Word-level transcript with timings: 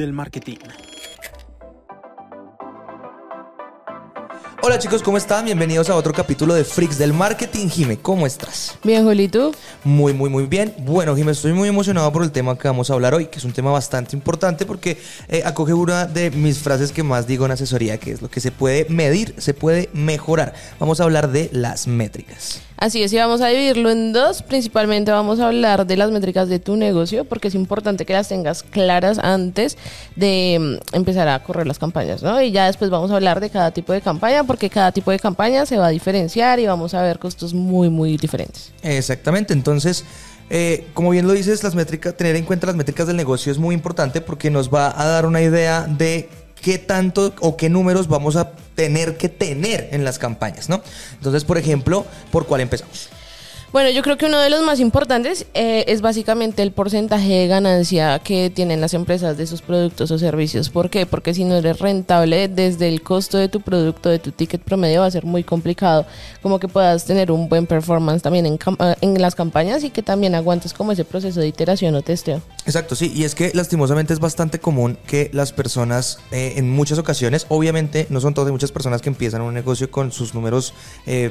del 0.00 0.12
marketing. 0.14 0.89
Chicos, 4.80 5.02
¿cómo 5.02 5.18
están? 5.18 5.44
Bienvenidos 5.44 5.90
a 5.90 5.94
otro 5.94 6.10
capítulo 6.14 6.54
de 6.54 6.64
Freaks 6.64 6.96
del 6.96 7.12
Marketing. 7.12 7.68
Jime, 7.68 7.98
¿cómo 7.98 8.26
estás? 8.26 8.78
Bien, 8.82 9.04
Julito. 9.04 9.52
Muy, 9.84 10.14
muy, 10.14 10.30
muy 10.30 10.46
bien. 10.46 10.72
Bueno, 10.78 11.14
Jime, 11.14 11.32
estoy 11.32 11.52
muy 11.52 11.68
emocionado 11.68 12.10
por 12.10 12.22
el 12.22 12.32
tema 12.32 12.56
que 12.56 12.66
vamos 12.66 12.88
a 12.88 12.94
hablar 12.94 13.12
hoy, 13.12 13.26
que 13.26 13.38
es 13.38 13.44
un 13.44 13.52
tema 13.52 13.70
bastante 13.70 14.16
importante 14.16 14.64
porque 14.64 14.96
eh, 15.28 15.42
acoge 15.44 15.74
una 15.74 16.06
de 16.06 16.30
mis 16.30 16.60
frases 16.60 16.92
que 16.92 17.02
más 17.02 17.26
digo 17.26 17.44
en 17.44 17.52
asesoría, 17.52 17.98
que 17.98 18.12
es 18.12 18.22
lo 18.22 18.30
que 18.30 18.40
se 18.40 18.52
puede 18.52 18.86
medir, 18.88 19.34
se 19.36 19.52
puede 19.52 19.90
mejorar. 19.92 20.54
Vamos 20.78 20.98
a 20.98 21.04
hablar 21.04 21.30
de 21.30 21.50
las 21.52 21.86
métricas. 21.86 22.62
Así 22.80 23.02
es, 23.02 23.12
y 23.12 23.18
vamos 23.18 23.42
a 23.42 23.48
dividirlo 23.48 23.90
en 23.90 24.14
dos. 24.14 24.42
Principalmente 24.42 25.10
vamos 25.10 25.38
a 25.38 25.48
hablar 25.48 25.86
de 25.86 25.98
las 25.98 26.10
métricas 26.10 26.48
de 26.48 26.58
tu 26.58 26.76
negocio, 26.76 27.26
porque 27.26 27.48
es 27.48 27.54
importante 27.54 28.06
que 28.06 28.14
las 28.14 28.28
tengas 28.28 28.62
claras 28.62 29.18
antes 29.18 29.76
de 30.16 30.56
mm, 30.58 30.96
empezar 30.96 31.28
a 31.28 31.42
correr 31.42 31.66
las 31.66 31.78
campañas, 31.78 32.22
¿no? 32.22 32.40
Y 32.40 32.52
ya 32.52 32.64
después 32.64 32.88
vamos 32.88 33.10
a 33.10 33.16
hablar 33.16 33.40
de 33.40 33.50
cada 33.50 33.70
tipo 33.72 33.92
de 33.92 34.00
campaña, 34.00 34.44
porque 34.44 34.69
cada 34.70 34.92
tipo 34.92 35.10
de 35.10 35.18
campaña 35.18 35.66
se 35.66 35.76
va 35.76 35.88
a 35.88 35.90
diferenciar 35.90 36.58
y 36.60 36.66
vamos 36.66 36.94
a 36.94 37.02
ver 37.02 37.18
costos 37.18 37.54
muy, 37.54 37.90
muy 37.90 38.16
diferentes. 38.16 38.72
Exactamente, 38.82 39.52
entonces... 39.52 40.04
Eh, 40.52 40.88
como 40.94 41.10
bien 41.10 41.28
lo 41.28 41.32
dices, 41.32 41.62
las 41.62 41.76
métricas, 41.76 42.16
tener 42.16 42.34
en 42.34 42.44
cuenta 42.44 42.66
las 42.66 42.74
métricas 42.74 43.06
del 43.06 43.16
negocio 43.16 43.52
es 43.52 43.58
muy 43.58 43.72
importante 43.72 44.20
porque 44.20 44.50
nos 44.50 44.68
va 44.68 44.92
a 45.00 45.06
dar 45.06 45.24
una 45.24 45.40
idea 45.40 45.82
de 45.82 46.28
qué 46.60 46.76
tanto 46.78 47.32
o 47.38 47.56
qué 47.56 47.68
números 47.68 48.08
vamos 48.08 48.34
a 48.34 48.50
tener 48.74 49.16
que 49.16 49.28
tener 49.28 49.88
en 49.92 50.04
las 50.04 50.18
campañas, 50.18 50.68
¿no? 50.68 50.82
Entonces, 51.14 51.44
por 51.44 51.56
ejemplo, 51.56 52.04
¿por 52.32 52.46
cuál 52.46 52.62
empezamos? 52.62 53.10
Bueno, 53.72 53.88
yo 53.90 54.02
creo 54.02 54.18
que 54.18 54.26
uno 54.26 54.40
de 54.40 54.50
los 54.50 54.64
más 54.64 54.80
importantes 54.80 55.46
eh, 55.54 55.84
es 55.86 56.00
básicamente 56.00 56.60
el 56.60 56.72
porcentaje 56.72 57.28
de 57.28 57.46
ganancia 57.46 58.18
que 58.18 58.50
tienen 58.50 58.80
las 58.80 58.94
empresas 58.94 59.36
de 59.36 59.46
sus 59.46 59.62
productos 59.62 60.10
o 60.10 60.18
servicios. 60.18 60.70
¿Por 60.70 60.90
qué? 60.90 61.06
Porque 61.06 61.34
si 61.34 61.44
no 61.44 61.54
eres 61.54 61.78
rentable 61.78 62.48
desde 62.48 62.88
el 62.88 63.00
costo 63.02 63.38
de 63.38 63.48
tu 63.48 63.60
producto, 63.60 64.08
de 64.08 64.18
tu 64.18 64.32
ticket 64.32 64.60
promedio, 64.60 65.02
va 65.02 65.06
a 65.06 65.10
ser 65.12 65.24
muy 65.24 65.44
complicado 65.44 66.04
como 66.42 66.58
que 66.58 66.66
puedas 66.66 67.04
tener 67.04 67.30
un 67.30 67.48
buen 67.48 67.68
performance 67.68 68.22
también 68.22 68.44
en, 68.44 68.54
eh, 68.54 68.94
en 69.02 69.22
las 69.22 69.36
campañas 69.36 69.84
y 69.84 69.90
que 69.90 70.02
también 70.02 70.34
aguantes 70.34 70.72
como 70.72 70.90
ese 70.90 71.04
proceso 71.04 71.38
de 71.38 71.46
iteración 71.46 71.94
o 71.94 72.02
testeo. 72.02 72.42
Exacto, 72.66 72.96
sí, 72.96 73.12
y 73.14 73.22
es 73.22 73.36
que 73.36 73.52
lastimosamente 73.54 74.12
es 74.12 74.18
bastante 74.18 74.58
común 74.58 74.98
que 75.06 75.30
las 75.32 75.52
personas 75.52 76.18
eh, 76.32 76.54
en 76.56 76.68
muchas 76.68 76.98
ocasiones, 76.98 77.46
obviamente 77.48 78.08
no 78.10 78.20
son 78.20 78.34
todas, 78.34 78.48
hay 78.48 78.52
muchas 78.52 78.72
personas 78.72 79.00
que 79.00 79.10
empiezan 79.10 79.42
un 79.42 79.54
negocio 79.54 79.92
con 79.92 80.10
sus 80.10 80.34
números 80.34 80.74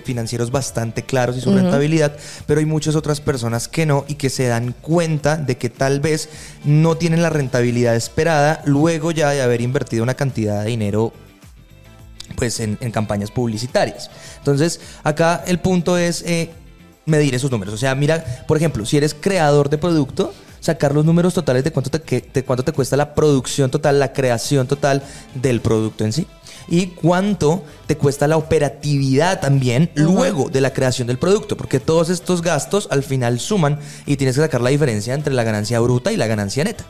financieros 0.03 0.51
bastante 0.51 1.03
claros 1.03 1.35
y 1.35 1.41
su 1.41 1.53
rentabilidad, 1.53 2.15
pero 2.45 2.59
hay 2.59 2.65
muchas 2.65 2.95
otras 2.95 3.21
personas 3.21 3.67
que 3.67 3.85
no 3.85 4.05
y 4.07 4.15
que 4.15 4.29
se 4.29 4.47
dan 4.47 4.73
cuenta 4.73 5.37
de 5.37 5.57
que 5.57 5.69
tal 5.69 5.99
vez 5.99 6.29
no 6.63 6.97
tienen 6.97 7.21
la 7.21 7.29
rentabilidad 7.29 7.95
esperada 7.95 8.61
luego 8.65 9.11
ya 9.11 9.29
de 9.29 9.41
haber 9.41 9.61
invertido 9.61 10.03
una 10.03 10.15
cantidad 10.15 10.63
de 10.63 10.69
dinero 10.69 11.13
pues 12.35 12.59
en, 12.59 12.75
campañas 12.91 13.31
publicitarias. 13.31 14.09
Entonces, 14.37 14.79
acá 15.03 15.43
el 15.47 15.59
punto 15.59 15.97
es 15.97 16.21
eh, 16.23 16.51
medir 17.05 17.35
esos 17.35 17.51
números. 17.51 17.73
O 17.73 17.77
sea, 17.77 17.95
mira, 17.95 18.23
por 18.47 18.55
ejemplo, 18.55 18.85
si 18.85 18.97
eres 18.97 19.13
creador 19.13 19.69
de 19.69 19.77
producto, 19.77 20.33
sacar 20.59 20.93
los 20.93 21.05
números 21.05 21.33
totales 21.33 21.63
de 21.63 21.71
cuánto 21.71 21.89
te, 21.89 22.21
de 22.33 22.43
cuánto 22.43 22.63
te 22.63 22.71
cuesta 22.71 22.95
la 22.95 23.15
producción 23.15 23.71
total, 23.71 23.99
la 23.99 24.13
creación 24.13 24.67
total 24.67 25.03
del 25.33 25.59
producto 25.59 26.05
en 26.05 26.13
sí 26.13 26.27
y 26.69 26.87
cuánto 26.87 27.63
te 27.87 27.97
cuesta 27.97 28.27
la 28.27 28.37
operatividad 28.37 29.39
también 29.39 29.89
luego 29.95 30.49
de 30.49 30.61
la 30.61 30.73
creación 30.73 31.07
del 31.07 31.17
producto, 31.17 31.57
porque 31.57 31.79
todos 31.79 32.09
estos 32.09 32.41
gastos 32.41 32.87
al 32.91 33.03
final 33.03 33.39
suman 33.39 33.79
y 34.05 34.17
tienes 34.17 34.35
que 34.35 34.41
sacar 34.41 34.61
la 34.61 34.69
diferencia 34.69 35.13
entre 35.13 35.33
la 35.33 35.43
ganancia 35.43 35.79
bruta 35.79 36.11
y 36.11 36.17
la 36.17 36.27
ganancia 36.27 36.63
neta. 36.63 36.85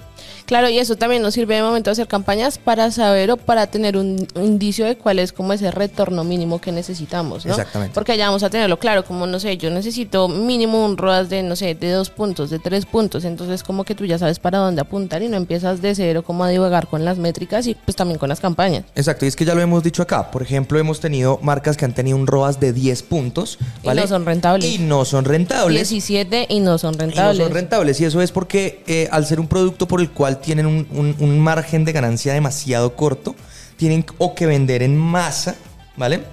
Claro, 0.45 0.69
y 0.69 0.79
eso 0.79 0.95
también 0.95 1.21
nos 1.21 1.33
sirve 1.33 1.55
de 1.55 1.61
momento 1.61 1.91
hacer 1.91 2.07
campañas 2.07 2.57
para 2.57 2.91
saber 2.91 3.31
o 3.31 3.37
para 3.37 3.67
tener 3.67 3.97
un, 3.97 4.27
indicio 4.35 4.85
de 4.85 4.95
cuál 4.95 5.19
es 5.19 5.31
como 5.31 5.53
ese 5.53 5.71
retorno 5.71 6.23
mínimo 6.23 6.59
que 6.59 6.71
necesitamos, 6.71 7.45
¿no? 7.45 7.51
Exactamente. 7.51 7.93
Porque 7.93 8.13
allá 8.13 8.27
vamos 8.27 8.43
a 8.43 8.49
tenerlo 8.49 8.79
claro, 8.79 9.05
como 9.05 9.27
no 9.27 9.39
sé, 9.39 9.57
yo 9.57 9.69
necesito 9.69 10.27
mínimo 10.27 10.83
un 10.83 10.97
ROAS 10.97 11.29
de, 11.29 11.43
no 11.43 11.55
sé, 11.55 11.75
de 11.75 11.91
dos 11.91 12.09
puntos, 12.09 12.49
de 12.49 12.59
tres 12.59 12.85
puntos, 12.85 13.25
entonces 13.25 13.63
como 13.63 13.83
que 13.83 13.95
tú 13.95 14.05
ya 14.05 14.17
sabes 14.17 14.39
para 14.39 14.57
dónde 14.57 14.81
apuntar 14.81 15.21
y 15.21 15.29
no 15.29 15.37
empiezas 15.37 15.81
de 15.81 15.93
cero 15.95 16.23
como 16.23 16.43
a 16.43 16.49
divagar 16.49 16.87
con 16.87 17.05
las 17.05 17.17
métricas 17.17 17.67
y 17.67 17.75
pues 17.75 17.95
también 17.95 18.17
con 18.17 18.29
las 18.29 18.39
campañas. 18.39 18.85
Exacto, 18.95 19.25
y 19.25 19.27
es 19.27 19.35
que 19.35 19.45
ya 19.45 19.55
lo 19.55 19.61
hemos 19.61 19.83
dicho 19.83 20.01
acá, 20.01 20.31
por 20.31 20.41
ejemplo, 20.41 20.79
hemos 20.79 20.99
tenido 20.99 21.39
marcas 21.41 21.77
que 21.77 21.85
han 21.85 21.93
tenido 21.93 22.17
un 22.17 22.27
ROAS 22.27 22.59
de 22.59 22.73
10 22.73 23.03
puntos, 23.03 23.57
¿vale? 23.83 24.01
Y 24.01 24.03
no 24.03 24.07
son 24.07 24.25
rentables. 24.25 24.65
Y 24.65 24.79
no 24.79 25.05
son 25.05 25.25
rentables. 25.25 25.89
17 25.89 26.47
y 26.49 26.59
no 26.59 26.77
son 26.77 26.97
rentables. 26.97 27.35
Y 27.35 27.39
no 27.39 27.45
son 27.45 27.53
rentables, 27.53 28.01
y 28.01 28.05
eso 28.05 28.21
es 28.21 28.31
porque 28.31 28.83
eh, 28.87 29.07
al 29.11 29.25
ser 29.25 29.39
un 29.39 29.47
producto 29.47 29.87
por 29.87 30.01
el 30.01 30.08
cual 30.09 30.39
tienen 30.39 30.65
un, 30.65 31.39
margen 31.39 31.85
de 31.85 31.91
ganancia 31.91 32.33
demasiado 32.33 32.95
corto, 32.95 33.35
tienen 33.77 34.05
o 34.17 34.35
que 34.35 34.45
vender 34.45 34.83
en 34.83 34.97
masa, 34.97 35.55
¿vale? 35.95 36.23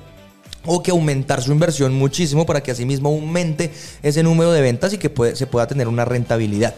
o 0.68 0.82
que 0.82 0.90
aumentar 0.90 1.40
su 1.42 1.52
inversión 1.52 1.94
muchísimo 1.94 2.44
para 2.44 2.60
que 2.60 2.72
asimismo 2.72 3.08
aumente 3.08 3.72
ese 4.02 4.24
número 4.24 4.50
de 4.50 4.60
ventas 4.60 4.92
y 4.92 4.98
que 4.98 5.10
se 5.34 5.46
pueda 5.46 5.66
tener 5.68 5.86
una 5.86 6.04
rentabilidad. 6.04 6.74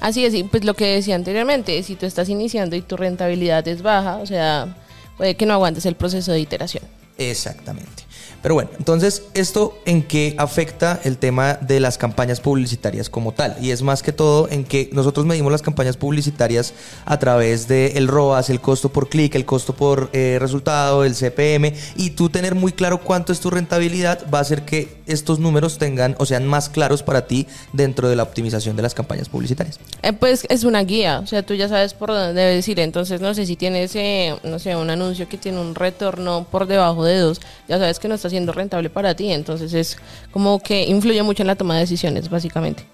Así 0.00 0.24
es, 0.24 0.34
y 0.34 0.42
pues 0.42 0.64
lo 0.64 0.74
que 0.74 0.86
decía 0.86 1.14
anteriormente, 1.14 1.82
si 1.82 1.96
tú 1.96 2.06
estás 2.06 2.28
iniciando 2.28 2.76
y 2.76 2.82
tu 2.82 2.96
rentabilidad 2.96 3.66
es 3.68 3.82
baja, 3.82 4.16
o 4.16 4.26
sea, 4.26 4.76
puede 5.16 5.36
que 5.36 5.46
no 5.46 5.54
aguantes 5.54 5.86
el 5.86 5.96
proceso 5.96 6.32
de 6.32 6.40
iteración. 6.40 6.84
Exactamente. 7.18 8.05
Pero 8.46 8.54
bueno, 8.54 8.70
entonces, 8.78 9.24
¿esto 9.34 9.76
en 9.86 10.04
qué 10.04 10.36
afecta 10.38 11.00
el 11.02 11.18
tema 11.18 11.54
de 11.54 11.80
las 11.80 11.98
campañas 11.98 12.38
publicitarias 12.38 13.10
como 13.10 13.32
tal? 13.32 13.56
Y 13.60 13.72
es 13.72 13.82
más 13.82 14.04
que 14.04 14.12
todo 14.12 14.48
en 14.48 14.62
que 14.62 14.88
nosotros 14.92 15.26
medimos 15.26 15.50
las 15.50 15.62
campañas 15.62 15.96
publicitarias 15.96 16.72
a 17.06 17.18
través 17.18 17.66
del 17.66 17.96
el 17.96 18.06
ROAS, 18.06 18.48
el 18.48 18.60
costo 18.60 18.90
por 18.90 19.08
clic, 19.08 19.34
el 19.34 19.44
costo 19.44 19.74
por 19.74 20.10
eh, 20.12 20.36
resultado, 20.38 21.02
el 21.02 21.16
CPM, 21.16 21.72
y 21.96 22.10
tú 22.10 22.28
tener 22.28 22.54
muy 22.54 22.70
claro 22.70 23.00
cuánto 23.00 23.32
es 23.32 23.40
tu 23.40 23.50
rentabilidad 23.50 24.32
va 24.32 24.38
a 24.38 24.42
hacer 24.42 24.64
que 24.64 24.95
estos 25.06 25.38
números 25.38 25.78
tengan 25.78 26.14
o 26.18 26.26
sean 26.26 26.46
más 26.46 26.68
claros 26.68 27.02
para 27.02 27.26
ti 27.26 27.46
dentro 27.72 28.08
de 28.08 28.16
la 28.16 28.22
optimización 28.22 28.76
de 28.76 28.82
las 28.82 28.94
campañas 28.94 29.28
publicitarias. 29.28 29.78
Eh, 30.02 30.12
pues 30.12 30.46
es 30.48 30.64
una 30.64 30.82
guía, 30.82 31.20
o 31.20 31.26
sea, 31.26 31.42
tú 31.42 31.54
ya 31.54 31.68
sabes 31.68 31.94
por 31.94 32.10
dónde 32.10 32.40
debes 32.40 32.66
ir, 32.68 32.80
entonces 32.80 33.20
no 33.20 33.34
sé 33.34 33.46
si 33.46 33.56
tienes, 33.56 33.94
eh, 33.96 34.36
no 34.42 34.58
sé, 34.58 34.76
un 34.76 34.90
anuncio 34.90 35.28
que 35.28 35.38
tiene 35.38 35.60
un 35.60 35.74
retorno 35.74 36.46
por 36.50 36.66
debajo 36.66 37.04
de 37.04 37.18
dos, 37.18 37.40
ya 37.68 37.78
sabes 37.78 37.98
que 37.98 38.08
no 38.08 38.14
está 38.14 38.30
siendo 38.30 38.52
rentable 38.52 38.90
para 38.90 39.14
ti. 39.14 39.32
Entonces 39.32 39.72
es 39.74 39.96
como 40.30 40.60
que 40.60 40.84
influye 40.84 41.22
mucho 41.22 41.42
en 41.42 41.48
la 41.48 41.56
toma 41.56 41.74
de 41.74 41.80
decisiones, 41.80 42.28
básicamente. 42.28 42.84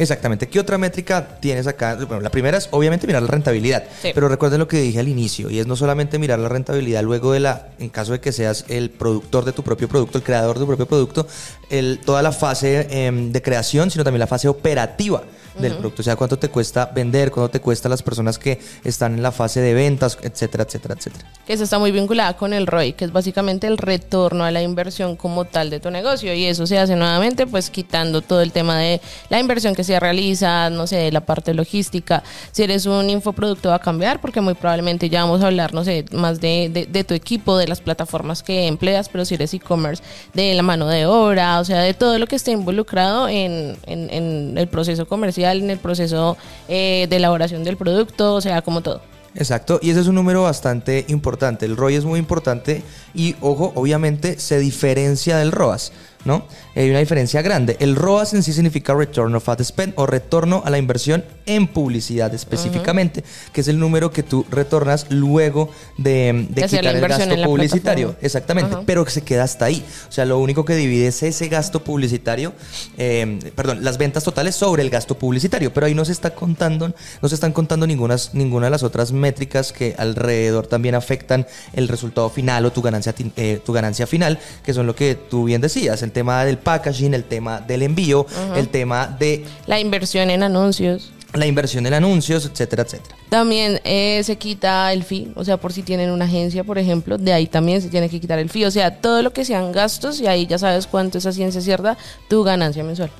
Exactamente. 0.00 0.48
¿Qué 0.48 0.58
otra 0.58 0.78
métrica 0.78 1.38
tienes 1.40 1.66
acá? 1.66 1.94
Bueno, 1.94 2.20
la 2.20 2.30
primera 2.30 2.56
es 2.56 2.68
obviamente 2.70 3.06
mirar 3.06 3.20
la 3.20 3.28
rentabilidad. 3.28 3.84
Pero 4.02 4.30
recuerden 4.30 4.58
lo 4.58 4.66
que 4.66 4.80
dije 4.80 4.98
al 4.98 5.08
inicio, 5.08 5.50
y 5.50 5.58
es 5.58 5.66
no 5.66 5.76
solamente 5.76 6.18
mirar 6.18 6.38
la 6.38 6.48
rentabilidad 6.48 7.02
luego 7.02 7.32
de 7.32 7.40
la, 7.40 7.68
en 7.78 7.90
caso 7.90 8.12
de 8.12 8.20
que 8.20 8.32
seas 8.32 8.64
el 8.68 8.88
productor 8.88 9.44
de 9.44 9.52
tu 9.52 9.62
propio 9.62 9.88
producto, 9.88 10.16
el 10.16 10.24
creador 10.24 10.56
de 10.56 10.60
tu 10.60 10.66
propio 10.66 10.86
producto, 10.86 11.26
el, 11.68 12.00
toda 12.02 12.22
la 12.22 12.32
fase 12.32 12.86
em, 12.88 13.30
de 13.30 13.42
creación, 13.42 13.90
sino 13.90 14.02
también 14.02 14.20
la 14.20 14.26
fase 14.26 14.48
operativa 14.48 15.22
del 15.58 15.72
producto. 15.74 16.02
O 16.02 16.04
sea, 16.04 16.16
cuánto 16.16 16.38
te 16.38 16.48
cuesta 16.48 16.86
vender, 16.86 17.30
cuánto 17.30 17.50
te 17.50 17.60
cuesta 17.60 17.88
las 17.88 18.02
personas 18.02 18.38
que 18.38 18.60
están 18.84 19.14
en 19.14 19.22
la 19.22 19.32
fase 19.32 19.60
de 19.60 19.74
ventas, 19.74 20.18
etcétera, 20.22 20.64
etcétera, 20.64 20.94
etcétera. 20.96 21.24
Que 21.46 21.52
eso 21.52 21.64
está 21.64 21.78
muy 21.78 21.90
vinculada 21.90 22.36
con 22.36 22.52
el 22.52 22.66
ROI, 22.66 22.92
que 22.92 23.04
es 23.04 23.12
básicamente 23.12 23.66
el 23.66 23.78
retorno 23.78 24.44
a 24.44 24.50
la 24.50 24.62
inversión 24.62 25.16
como 25.16 25.44
tal 25.44 25.70
de 25.70 25.80
tu 25.80 25.90
negocio. 25.90 26.32
Y 26.34 26.44
eso 26.44 26.66
se 26.66 26.78
hace 26.78 26.96
nuevamente, 26.96 27.46
pues 27.46 27.70
quitando 27.70 28.22
todo 28.22 28.42
el 28.42 28.52
tema 28.52 28.78
de 28.78 29.00
la 29.28 29.40
inversión 29.40 29.74
que 29.74 29.84
se 29.84 29.98
realiza, 29.98 30.70
no 30.70 30.86
sé, 30.86 31.10
la 31.10 31.20
parte 31.20 31.54
logística. 31.54 32.22
Si 32.52 32.62
eres 32.62 32.86
un 32.86 33.10
infoproducto 33.10 33.70
va 33.70 33.76
a 33.76 33.80
cambiar, 33.80 34.20
porque 34.20 34.40
muy 34.40 34.54
probablemente 34.54 35.08
ya 35.08 35.24
vamos 35.24 35.42
a 35.42 35.46
hablar, 35.46 35.74
no 35.74 35.84
sé, 35.84 36.04
más 36.12 36.40
de, 36.40 36.86
de, 36.88 37.04
tu 37.04 37.14
equipo, 37.14 37.56
de 37.56 37.66
las 37.66 37.80
plataformas 37.80 38.42
que 38.42 38.66
empleas, 38.66 39.08
pero 39.08 39.24
si 39.24 39.34
eres 39.34 39.52
e-commerce, 39.54 40.02
de 40.34 40.54
la 40.54 40.62
mano 40.62 40.86
de 40.86 41.06
obra, 41.06 41.60
o 41.60 41.64
sea, 41.64 41.80
de 41.80 41.94
todo 41.94 42.18
lo 42.18 42.26
que 42.26 42.36
esté 42.36 42.52
involucrado 42.52 43.28
en, 43.28 43.76
en, 43.86 44.10
en 44.10 44.58
el 44.58 44.68
proceso 44.68 45.06
comercial 45.06 45.39
en 45.58 45.70
el 45.70 45.78
proceso 45.78 46.36
eh, 46.68 47.06
de 47.08 47.16
elaboración 47.16 47.64
del 47.64 47.76
producto, 47.76 48.34
o 48.34 48.40
sea, 48.40 48.62
como 48.62 48.80
todo. 48.82 49.02
Exacto, 49.34 49.78
y 49.80 49.90
ese 49.90 50.00
es 50.00 50.08
un 50.08 50.16
número 50.16 50.42
bastante 50.42 51.04
importante. 51.08 51.66
El 51.66 51.76
ROI 51.76 51.94
es 51.94 52.04
muy 52.04 52.18
importante 52.18 52.82
y, 53.14 53.36
ojo, 53.40 53.72
obviamente 53.76 54.38
se 54.40 54.58
diferencia 54.58 55.38
del 55.38 55.52
ROAS. 55.52 55.92
¿No? 56.24 56.44
Hay 56.74 56.90
una 56.90 56.98
diferencia 56.98 57.42
grande. 57.42 57.76
El 57.80 57.96
ROAS 57.96 58.34
en 58.34 58.42
sí 58.42 58.52
significa 58.52 58.94
Return 58.94 59.34
of 59.34 59.48
Ad 59.48 59.62
Spend 59.62 59.94
o 59.96 60.06
retorno 60.06 60.62
a 60.64 60.70
la 60.70 60.78
inversión 60.78 61.24
en 61.46 61.66
publicidad 61.66 62.32
específicamente, 62.34 63.24
que 63.52 63.62
es 63.62 63.68
el 63.68 63.78
número 63.78 64.12
que 64.12 64.22
tú 64.22 64.46
retornas 64.50 65.06
luego 65.10 65.70
de, 65.98 66.46
quitar 66.54 66.96
el 66.96 67.00
gasto 67.00 67.42
publicitario. 67.44 68.16
Exactamente, 68.20 68.76
pero 68.86 69.04
que 69.04 69.10
se 69.10 69.22
queda 69.22 69.44
hasta 69.44 69.64
ahí. 69.64 69.84
O 70.08 70.12
sea, 70.12 70.24
lo 70.24 70.38
único 70.38 70.64
que 70.64 70.76
divide 70.76 71.08
es 71.08 71.22
ese 71.22 71.48
gasto 71.48 71.82
publicitario, 71.82 72.52
eh, 72.98 73.38
perdón, 73.56 73.82
las 73.82 73.98
ventas 73.98 74.24
totales 74.24 74.54
sobre 74.54 74.82
el 74.82 74.90
gasto 74.90 75.18
publicitario, 75.18 75.72
pero 75.72 75.86
ahí 75.86 75.94
no 75.94 76.04
se 76.04 76.12
está 76.12 76.34
contando, 76.34 76.94
no 77.20 77.28
se 77.28 77.34
están 77.34 77.52
contando 77.52 77.86
ninguna, 77.86 78.16
ninguna 78.32 78.66
de 78.66 78.70
las 78.70 78.82
otras 78.82 79.12
métricas 79.12 79.72
que 79.72 79.94
alrededor 79.98 80.66
también 80.66 80.94
afectan 80.94 81.46
el 81.72 81.88
resultado 81.88 82.30
final 82.30 82.64
o 82.66 82.72
tu 82.72 82.82
ganancia, 82.82 83.14
eh, 83.36 83.60
tu 83.64 83.72
ganancia 83.72 84.06
final, 84.06 84.38
que 84.64 84.74
son 84.74 84.86
lo 84.86 84.94
que 84.94 85.14
tú 85.14 85.44
bien 85.44 85.60
decías, 85.60 86.02
el 86.10 86.12
tema 86.12 86.44
del 86.44 86.58
packaging, 86.58 87.14
el 87.14 87.24
tema 87.24 87.60
del 87.60 87.82
envío, 87.82 88.26
el 88.56 88.68
tema 88.68 89.06
de... 89.06 89.44
La 89.66 89.78
inversión 89.78 90.28
en 90.28 90.42
anuncios. 90.42 91.12
la 91.32 91.46
inversión 91.46 91.86
en 91.86 91.94
anuncios, 91.94 92.44
etcétera, 92.44 92.82
etcétera. 92.82 93.14
También 93.28 93.80
eh, 93.84 94.20
se 94.24 94.34
quita 94.36 94.92
el 94.92 95.04
fee, 95.04 95.30
o 95.36 95.44
sea, 95.44 95.56
por 95.56 95.72
si 95.72 95.82
tienen 95.82 96.10
una 96.10 96.24
agencia, 96.24 96.64
por 96.64 96.78
ejemplo, 96.78 97.16
de 97.16 97.32
ahí 97.32 97.46
también 97.46 97.80
se 97.80 97.88
tiene 97.88 98.08
que 98.08 98.18
quitar 98.18 98.40
el 98.40 98.50
fee, 98.50 98.66
o 98.66 98.70
sea, 98.72 98.96
todo 99.00 99.22
lo 99.22 99.32
que 99.32 99.44
sean 99.44 99.70
gastos 99.70 100.20
y 100.20 100.26
ahí 100.26 100.48
ya 100.48 100.58
sabes 100.58 100.88
cuánto 100.88 101.18
es 101.18 101.26
a 101.26 101.32
ciencia 101.32 101.60
cierta 101.60 101.96
tu 102.28 102.42
ganancia 102.42 102.82
mensual. 102.82 103.10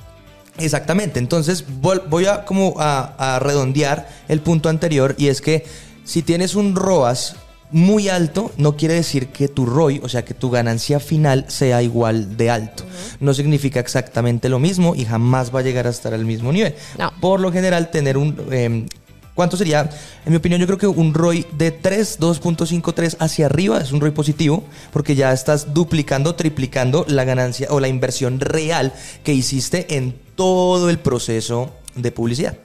Exactamente, 0.57 1.17
entonces 1.19 1.63
voy 1.79 2.25
a 2.25 2.43
como 2.43 2.75
a, 2.77 3.35
a 3.35 3.39
redondear 3.39 4.09
el 4.27 4.41
punto 4.41 4.67
anterior 4.67 5.15
y 5.17 5.29
es 5.29 5.39
que 5.39 5.63
si 6.03 6.21
tienes 6.23 6.55
un 6.55 6.75
ROAS 6.75 7.37
muy 7.71 8.09
alto 8.09 8.51
no 8.57 8.75
quiere 8.75 8.95
decir 8.95 9.27
que 9.27 9.47
tu 9.47 9.65
ROI, 9.65 10.01
o 10.03 10.09
sea, 10.09 10.25
que 10.25 10.33
tu 10.33 10.49
ganancia 10.49 10.99
final 10.99 11.45
sea 11.47 11.81
igual 11.81 12.37
de 12.37 12.49
alto. 12.49 12.83
No 13.19 13.33
significa 13.33 13.79
exactamente 13.79 14.49
lo 14.49 14.59
mismo 14.59 14.95
y 14.95 15.05
jamás 15.05 15.53
va 15.53 15.59
a 15.59 15.63
llegar 15.63 15.87
a 15.87 15.89
estar 15.89 16.13
al 16.13 16.25
mismo 16.25 16.51
nivel. 16.51 16.75
Por 17.19 17.39
lo 17.39 17.51
general, 17.51 17.91
tener 17.91 18.17
un... 18.17 18.37
Em, 18.51 18.87
¿Cuánto 19.33 19.55
sería? 19.55 19.89
En 20.25 20.31
mi 20.31 20.35
opinión, 20.35 20.59
yo 20.59 20.67
creo 20.67 20.77
que 20.77 20.87
un 20.87 21.13
ROI 21.13 21.47
de 21.57 21.71
3, 21.71 22.19
2.53 22.19 23.15
hacia 23.19 23.45
arriba 23.45 23.79
es 23.79 23.93
un 23.93 24.01
ROI 24.01 24.11
positivo, 24.11 24.65
porque 24.91 25.15
ya 25.15 25.31
estás 25.31 25.73
duplicando, 25.73 26.35
triplicando 26.35 27.05
la 27.07 27.23
ganancia 27.23 27.67
o 27.69 27.79
la 27.79 27.87
inversión 27.87 28.41
real 28.41 28.93
que 29.23 29.33
hiciste 29.33 29.95
en 29.95 30.19
todo 30.35 30.89
el 30.89 30.99
proceso 30.99 31.71
de 31.95 32.11
publicidad. 32.11 32.57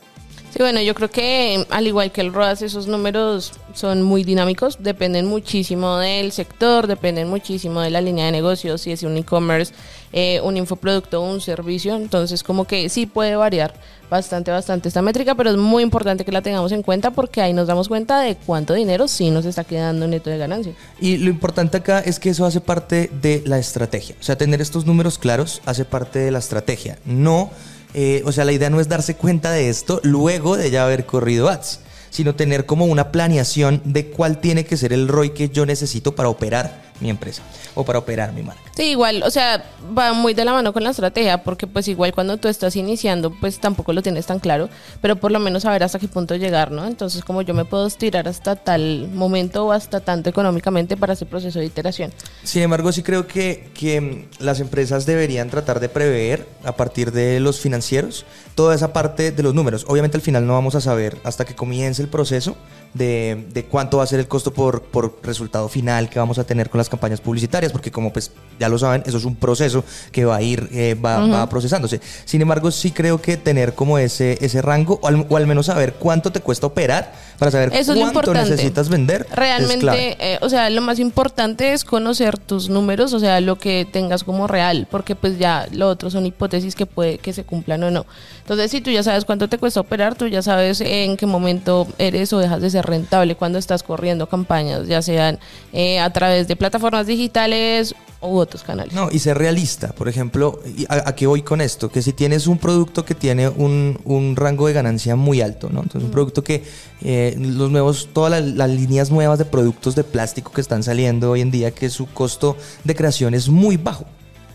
Sí, 0.56 0.62
bueno, 0.62 0.80
yo 0.80 0.94
creo 0.94 1.10
que 1.10 1.66
al 1.68 1.86
igual 1.86 2.10
que 2.12 2.22
el 2.22 2.32
ROAS, 2.32 2.62
esos 2.62 2.86
números 2.86 3.52
son 3.74 4.00
muy 4.02 4.24
dinámicos, 4.24 4.78
dependen 4.80 5.26
muchísimo 5.26 5.98
del 5.98 6.32
sector, 6.32 6.86
dependen 6.86 7.28
muchísimo 7.28 7.82
de 7.82 7.90
la 7.90 8.00
línea 8.00 8.24
de 8.24 8.32
negocio, 8.32 8.78
si 8.78 8.90
es 8.90 9.02
un 9.02 9.18
e-commerce, 9.18 9.74
eh, 10.14 10.40
un 10.42 10.56
infoproducto 10.56 11.20
un 11.20 11.42
servicio, 11.42 11.94
entonces 11.94 12.42
como 12.42 12.64
que 12.64 12.88
sí 12.88 13.04
puede 13.04 13.36
variar 13.36 13.74
bastante, 14.08 14.50
bastante 14.50 14.88
esta 14.88 15.02
métrica, 15.02 15.34
pero 15.34 15.50
es 15.50 15.58
muy 15.58 15.82
importante 15.82 16.24
que 16.24 16.32
la 16.32 16.40
tengamos 16.40 16.72
en 16.72 16.82
cuenta 16.82 17.10
porque 17.10 17.42
ahí 17.42 17.52
nos 17.52 17.66
damos 17.66 17.88
cuenta 17.88 18.20
de 18.20 18.36
cuánto 18.36 18.72
dinero 18.72 19.08
sí 19.08 19.28
nos 19.28 19.44
está 19.44 19.62
quedando 19.62 20.08
neto 20.08 20.30
de 20.30 20.38
ganancia. 20.38 20.72
Y 20.98 21.18
lo 21.18 21.28
importante 21.28 21.76
acá 21.76 21.98
es 21.98 22.18
que 22.18 22.30
eso 22.30 22.46
hace 22.46 22.62
parte 22.62 23.10
de 23.20 23.42
la 23.44 23.58
estrategia, 23.58 24.16
o 24.18 24.22
sea, 24.22 24.38
tener 24.38 24.62
estos 24.62 24.86
números 24.86 25.18
claros 25.18 25.60
hace 25.66 25.84
parte 25.84 26.18
de 26.18 26.30
la 26.30 26.38
estrategia, 26.38 26.98
no 27.04 27.50
eh, 27.98 28.22
o 28.26 28.30
sea, 28.30 28.44
la 28.44 28.52
idea 28.52 28.68
no 28.68 28.78
es 28.78 28.90
darse 28.90 29.16
cuenta 29.16 29.50
de 29.52 29.70
esto 29.70 30.00
luego 30.02 30.58
de 30.58 30.70
ya 30.70 30.84
haber 30.84 31.06
corrido 31.06 31.48
ads, 31.48 31.80
sino 32.10 32.34
tener 32.34 32.66
como 32.66 32.84
una 32.84 33.10
planeación 33.10 33.80
de 33.86 34.08
cuál 34.10 34.38
tiene 34.38 34.66
que 34.66 34.76
ser 34.76 34.92
el 34.92 35.08
ROI 35.08 35.30
que 35.30 35.48
yo 35.48 35.64
necesito 35.64 36.14
para 36.14 36.28
operar 36.28 36.85
mi 37.00 37.10
empresa 37.10 37.42
o 37.74 37.84
para 37.84 37.98
operar 37.98 38.32
mi 38.32 38.42
marca. 38.42 38.62
Sí, 38.74 38.90
igual, 38.90 39.22
o 39.22 39.30
sea, 39.30 39.64
va 39.96 40.12
muy 40.12 40.34
de 40.34 40.44
la 40.44 40.52
mano 40.52 40.72
con 40.72 40.82
la 40.82 40.90
estrategia, 40.90 41.42
porque 41.42 41.66
pues 41.66 41.88
igual 41.88 42.12
cuando 42.12 42.36
tú 42.36 42.48
estás 42.48 42.76
iniciando, 42.76 43.30
pues 43.30 43.58
tampoco 43.58 43.92
lo 43.92 44.02
tienes 44.02 44.26
tan 44.26 44.38
claro, 44.38 44.68
pero 45.00 45.16
por 45.16 45.32
lo 45.32 45.38
menos 45.38 45.62
saber 45.62 45.82
hasta 45.82 45.98
qué 45.98 46.08
punto 46.08 46.36
llegar, 46.36 46.70
¿no? 46.70 46.86
Entonces, 46.86 47.24
como 47.24 47.42
yo 47.42 47.54
me 47.54 47.64
puedo 47.64 47.86
estirar 47.86 48.28
hasta 48.28 48.56
tal 48.56 49.08
momento 49.12 49.66
o 49.66 49.72
hasta 49.72 50.00
tanto 50.00 50.30
económicamente 50.30 50.96
para 50.96 51.12
ese 51.12 51.26
proceso 51.26 51.58
de 51.58 51.66
iteración. 51.66 52.12
Sin 52.42 52.62
embargo, 52.62 52.92
sí 52.92 53.02
creo 53.02 53.26
que, 53.26 53.70
que 53.74 54.28
las 54.38 54.60
empresas 54.60 55.06
deberían 55.06 55.50
tratar 55.50 55.80
de 55.80 55.88
prever 55.88 56.46
a 56.64 56.76
partir 56.76 57.12
de 57.12 57.40
los 57.40 57.60
financieros 57.60 58.24
toda 58.54 58.74
esa 58.74 58.92
parte 58.92 59.32
de 59.32 59.42
los 59.42 59.54
números. 59.54 59.84
Obviamente 59.88 60.16
al 60.16 60.22
final 60.22 60.46
no 60.46 60.54
vamos 60.54 60.74
a 60.74 60.80
saber 60.80 61.18
hasta 61.24 61.44
que 61.44 61.54
comience 61.54 62.02
el 62.02 62.08
proceso, 62.08 62.56
de, 62.96 63.66
cuánto 63.70 63.98
va 63.98 64.04
a 64.04 64.06
ser 64.06 64.20
el 64.20 64.28
costo 64.28 64.52
por, 64.52 64.82
por, 64.82 65.18
resultado 65.22 65.68
final 65.68 66.08
que 66.08 66.18
vamos 66.18 66.38
a 66.38 66.44
tener 66.44 66.70
con 66.70 66.78
las 66.78 66.88
campañas 66.88 67.20
publicitarias, 67.20 67.72
porque 67.72 67.90
como 67.90 68.12
pues 68.12 68.30
ya 68.58 68.68
lo 68.68 68.78
saben, 68.78 69.02
eso 69.06 69.18
es 69.18 69.24
un 69.24 69.36
proceso 69.36 69.84
que 70.12 70.24
va 70.24 70.36
a 70.36 70.42
ir, 70.42 70.68
eh, 70.72 70.94
va, 70.94 71.48
procesándose. 71.48 72.00
Sin 72.24 72.40
embargo, 72.42 72.70
sí 72.70 72.90
creo 72.90 73.20
que 73.20 73.36
tener 73.36 73.74
como 73.74 73.98
ese, 73.98 74.38
ese 74.40 74.62
rango, 74.62 74.98
o 75.02 75.36
al, 75.36 75.46
menos 75.46 75.66
saber 75.66 75.94
cuánto 75.94 76.30
te 76.32 76.40
cuesta 76.40 76.66
operar, 76.66 77.12
para 77.38 77.50
saber 77.50 77.72
cuánto 77.86 78.32
necesitas 78.32 78.88
vender. 78.88 79.26
Realmente, 79.32 80.16
eh, 80.18 80.38
o 80.40 80.48
sea, 80.48 80.70
lo 80.70 80.80
más 80.80 80.98
importante 80.98 81.72
es 81.72 81.84
conocer 81.84 82.38
tus 82.38 82.68
números, 82.68 83.12
o 83.12 83.20
sea, 83.20 83.40
lo 83.40 83.56
que 83.56 83.86
tengas 83.90 84.24
como 84.24 84.46
real, 84.46 84.86
porque 84.90 85.14
pues 85.14 85.38
ya 85.38 85.68
lo 85.72 85.88
otro 85.88 86.10
son 86.10 86.26
hipótesis 86.26 86.74
que 86.74 86.86
puede 86.86 87.18
que 87.18 87.32
se 87.32 87.44
cumplan 87.44 87.82
o 87.82 87.90
no. 87.90 88.06
Entonces, 88.40 88.70
si 88.70 88.80
tú 88.80 88.90
ya 88.90 89.02
sabes 89.02 89.24
cuánto 89.24 89.48
te 89.48 89.58
cuesta 89.58 89.80
operar, 89.80 90.14
tú 90.14 90.28
ya 90.28 90.42
sabes 90.42 90.80
en 90.80 91.16
qué 91.16 91.26
momento 91.26 91.86
eres 91.98 92.32
o 92.32 92.38
dejas 92.38 92.62
de 92.62 92.70
ser 92.70 92.85
rentable 92.86 93.36
cuando 93.36 93.58
estás 93.58 93.82
corriendo 93.82 94.28
campañas, 94.28 94.86
ya 94.86 95.02
sean 95.02 95.38
eh, 95.72 95.98
a 95.98 96.10
través 96.10 96.48
de 96.48 96.56
plataformas 96.56 97.06
digitales 97.06 97.94
u 98.20 98.38
otros 98.38 98.62
canales. 98.62 98.94
No, 98.94 99.08
y 99.10 99.18
ser 99.18 99.38
realista, 99.38 99.88
por 99.88 100.08
ejemplo, 100.08 100.60
¿a, 100.88 101.14
qué 101.14 101.26
voy 101.26 101.42
con 101.42 101.60
esto? 101.60 101.90
Que 101.90 102.02
si 102.02 102.12
tienes 102.12 102.46
un 102.46 102.58
producto 102.58 103.04
que 103.04 103.14
tiene 103.14 103.48
un, 103.48 104.00
un 104.04 104.36
rango 104.36 104.66
de 104.66 104.72
ganancia 104.72 105.16
muy 105.16 105.40
alto, 105.40 105.68
¿no? 105.70 105.82
Entonces, 105.82 106.04
un 106.04 106.10
producto 106.10 106.42
que 106.42 106.64
eh, 107.02 107.36
los 107.38 107.70
nuevos, 107.70 108.08
todas 108.12 108.42
las, 108.42 108.70
líneas 108.70 109.10
nuevas 109.10 109.38
de 109.38 109.44
productos 109.44 109.94
de 109.94 110.04
plástico 110.04 110.52
que 110.52 110.60
están 110.60 110.82
saliendo 110.82 111.30
hoy 111.30 111.40
en 111.40 111.50
día, 111.50 111.70
que 111.70 111.90
su 111.90 112.06
costo 112.06 112.56
de 112.84 112.94
creación 112.94 113.34
es 113.34 113.48
muy 113.48 113.76
bajo, 113.76 114.06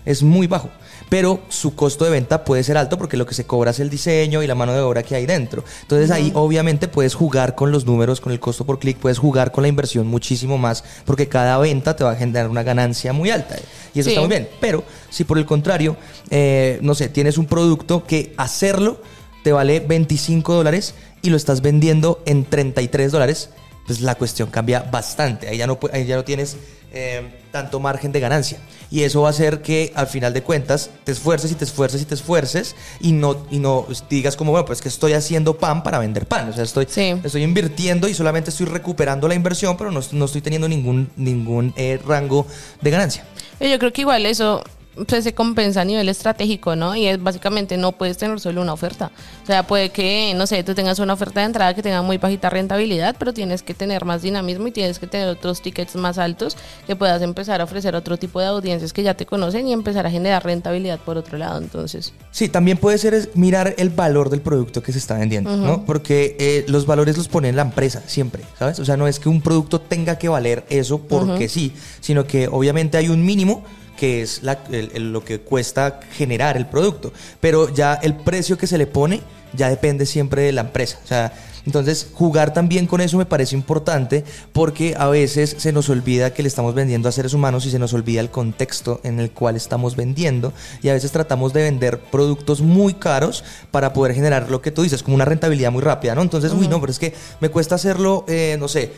es 0.05 0.23
muy 0.23 0.47
bajo 0.47 0.69
pero 1.11 1.41
su 1.49 1.75
costo 1.75 2.05
de 2.05 2.11
venta 2.11 2.45
puede 2.45 2.63
ser 2.63 2.77
alto 2.77 2.97
porque 2.97 3.17
lo 3.17 3.25
que 3.25 3.33
se 3.33 3.43
cobra 3.43 3.71
es 3.71 3.81
el 3.81 3.89
diseño 3.89 4.43
y 4.43 4.47
la 4.47 4.55
mano 4.55 4.71
de 4.71 4.79
obra 4.79 5.03
que 5.03 5.13
hay 5.13 5.25
dentro. 5.25 5.61
Entonces 5.81 6.09
ahí 6.09 6.31
obviamente 6.35 6.87
puedes 6.87 7.15
jugar 7.15 7.53
con 7.53 7.69
los 7.69 7.85
números, 7.85 8.21
con 8.21 8.31
el 8.31 8.39
costo 8.39 8.65
por 8.65 8.79
clic, 8.79 8.95
puedes 8.95 9.17
jugar 9.17 9.51
con 9.51 9.63
la 9.63 9.67
inversión 9.67 10.07
muchísimo 10.07 10.57
más 10.57 10.85
porque 11.03 11.27
cada 11.27 11.57
venta 11.57 11.97
te 11.97 12.05
va 12.05 12.11
a 12.11 12.15
generar 12.15 12.47
una 12.47 12.63
ganancia 12.63 13.11
muy 13.11 13.29
alta. 13.29 13.57
Y 13.93 13.99
eso 13.99 14.07
está 14.07 14.21
muy 14.21 14.29
bien. 14.29 14.47
Pero 14.61 14.85
si 15.09 15.25
por 15.25 15.37
el 15.37 15.45
contrario, 15.45 15.97
eh, 16.29 16.79
no 16.81 16.95
sé, 16.95 17.09
tienes 17.09 17.37
un 17.37 17.45
producto 17.45 18.05
que 18.05 18.33
hacerlo 18.37 19.01
te 19.43 19.51
vale 19.51 19.81
25 19.81 20.53
dólares 20.53 20.95
y 21.21 21.29
lo 21.29 21.35
estás 21.35 21.61
vendiendo 21.61 22.23
en 22.25 22.45
33 22.45 23.11
dólares, 23.11 23.49
pues 23.85 23.99
la 23.99 24.15
cuestión 24.15 24.49
cambia 24.49 24.79
bastante. 24.83 25.49
Ahí 25.49 25.57
ya 25.57 25.67
no, 25.67 25.77
ahí 25.91 26.05
ya 26.05 26.15
no 26.15 26.23
tienes 26.23 26.55
eh, 26.93 27.29
tanto 27.51 27.79
margen 27.79 28.11
de 28.11 28.19
ganancia. 28.19 28.59
Y 28.89 29.03
eso 29.03 29.21
va 29.21 29.29
a 29.29 29.31
hacer 29.31 29.61
que 29.61 29.93
al 29.95 30.07
final 30.07 30.33
de 30.33 30.43
cuentas 30.43 30.89
te 31.03 31.11
esfuerces 31.11 31.51
y 31.51 31.55
te 31.55 31.63
esfuerces 31.63 32.01
y 32.01 32.05
te 32.05 32.15
esfuerces 32.15 32.75
y 32.99 33.13
no, 33.13 33.45
y 33.49 33.59
no 33.59 33.87
digas 34.09 34.35
como, 34.35 34.51
bueno, 34.51 34.65
pues 34.65 34.81
que 34.81 34.89
estoy 34.89 35.13
haciendo 35.13 35.57
pan 35.57 35.83
para 35.83 35.99
vender 35.99 36.25
pan. 36.25 36.49
O 36.49 36.53
sea, 36.53 36.63
estoy, 36.63 36.87
estoy 37.23 37.43
invirtiendo 37.43 38.09
y 38.09 38.13
solamente 38.13 38.49
estoy 38.49 38.65
recuperando 38.65 39.27
la 39.27 39.35
inversión, 39.35 39.77
pero 39.77 39.91
no, 39.91 39.99
estoy 39.99 40.41
teniendo 40.41 40.67
ningún, 40.67 41.09
ningún 41.15 41.73
eh, 41.77 41.99
rango 42.05 42.45
de 42.81 42.91
ganancia. 42.91 43.23
Yo 43.59 43.79
creo 43.79 43.93
que 43.93 44.01
igual 44.01 44.25
eso 44.25 44.63
pues, 44.95 45.23
se 45.23 45.33
compensa 45.33 45.81
a 45.81 45.85
nivel 45.85 46.09
estratégico, 46.09 46.75
¿no? 46.75 46.95
Y 46.95 47.07
es 47.07 47.21
básicamente 47.21 47.77
no 47.77 47.93
puedes 47.93 48.17
tener 48.17 48.39
solo 48.39 48.61
una 48.61 48.73
oferta. 48.73 49.11
O 49.43 49.45
sea, 49.45 49.63
puede 49.63 49.89
que, 49.89 50.33
no 50.35 50.47
sé, 50.47 50.63
tú 50.63 50.73
tengas 50.75 50.99
una 50.99 51.13
oferta 51.13 51.39
de 51.39 51.47
entrada 51.47 51.73
que 51.73 51.81
tenga 51.81 52.01
muy 52.01 52.17
bajita 52.17 52.49
rentabilidad, 52.49 53.15
pero 53.17 53.33
tienes 53.33 53.63
que 53.63 53.73
tener 53.73 54.05
más 54.05 54.21
dinamismo 54.21 54.67
y 54.67 54.71
tienes 54.71 54.99
que 54.99 55.07
tener 55.07 55.27
otros 55.29 55.61
tickets 55.61 55.95
más 55.95 56.17
altos 56.17 56.57
que 56.85 56.95
puedas 56.95 57.21
empezar 57.21 57.61
a 57.61 57.63
ofrecer 57.63 57.95
otro 57.95 58.17
tipo 58.17 58.39
de 58.39 58.47
audiencias 58.47 58.93
que 58.93 59.03
ya 59.03 59.13
te 59.13 59.25
conocen 59.25 59.67
y 59.67 59.73
empezar 59.73 60.05
a 60.05 60.11
generar 60.11 60.43
rentabilidad 60.43 60.99
por 60.99 61.17
otro 61.17 61.37
lado. 61.37 61.59
Entonces. 61.59 62.13
Sí, 62.31 62.49
también 62.49 62.77
puede 62.77 62.97
ser 62.97 63.31
mirar 63.35 63.75
el 63.77 63.89
valor 63.89 64.29
del 64.29 64.41
producto 64.41 64.83
que 64.83 64.91
se 64.91 64.97
está 64.97 65.17
vendiendo, 65.17 65.55
¿no? 65.55 65.85
Porque 65.85 66.35
eh, 66.39 66.65
los 66.67 66.85
valores 66.85 67.17
los 67.17 67.27
pone 67.27 67.51
la 67.53 67.61
empresa 67.61 68.03
siempre, 68.07 68.43
¿sabes? 68.57 68.79
O 68.79 68.85
sea, 68.85 68.97
no 68.97 69.07
es 69.07 69.19
que 69.19 69.29
un 69.29 69.41
producto 69.41 69.79
tenga 69.79 70.17
que 70.17 70.29
valer 70.29 70.65
eso 70.69 70.99
porque 70.99 71.49
sí, 71.49 71.73
sino 71.99 72.25
que 72.25 72.47
obviamente 72.47 72.97
hay 72.97 73.09
un 73.09 73.25
mínimo 73.25 73.63
que 74.01 74.23
es 74.23 74.41
lo 74.41 75.23
que 75.23 75.41
cuesta 75.41 75.99
generar 76.17 76.57
el 76.57 76.65
producto. 76.65 77.13
Pero 77.39 77.71
ya 77.71 77.93
el 77.93 78.15
precio 78.15 78.57
que 78.57 78.65
se 78.65 78.79
le 78.79 78.87
pone 78.87 79.21
ya 79.53 79.69
depende 79.69 80.07
siempre 80.07 80.41
de 80.41 80.51
la 80.53 80.61
empresa. 80.61 80.97
O 81.03 81.07
sea, 81.07 81.31
entonces 81.67 82.07
jugar 82.11 82.51
también 82.51 82.87
con 82.87 82.99
eso 82.99 83.19
me 83.19 83.27
parece 83.27 83.55
importante 83.55 84.23
porque 84.53 84.95
a 84.97 85.07
veces 85.07 85.55
se 85.55 85.71
nos 85.71 85.87
olvida 85.89 86.33
que 86.33 86.41
le 86.41 86.47
estamos 86.47 86.73
vendiendo 86.73 87.09
a 87.09 87.11
seres 87.11 87.35
humanos 87.35 87.67
y 87.67 87.69
se 87.69 87.77
nos 87.77 87.93
olvida 87.93 88.21
el 88.21 88.31
contexto 88.31 89.01
en 89.03 89.19
el 89.19 89.29
cual 89.29 89.55
estamos 89.55 89.95
vendiendo 89.95 90.51
y 90.81 90.89
a 90.89 90.93
veces 90.93 91.11
tratamos 91.11 91.53
de 91.53 91.61
vender 91.61 91.99
productos 91.99 92.61
muy 92.61 92.95
caros 92.95 93.43
para 93.69 93.93
poder 93.93 94.15
generar 94.15 94.49
lo 94.49 94.63
que 94.63 94.71
tú 94.71 94.81
dices, 94.81 95.03
como 95.03 95.13
una 95.13 95.25
rentabilidad 95.25 95.71
muy 95.71 95.83
rápida, 95.83 96.15
¿no? 96.15 96.23
Entonces, 96.23 96.53
uy, 96.53 96.67
no, 96.67 96.81
pero 96.81 96.91
es 96.91 96.97
que 96.97 97.13
me 97.39 97.49
cuesta 97.49 97.75
hacerlo, 97.75 98.25
eh, 98.27 98.57
no 98.59 98.67
sé, 98.67 98.93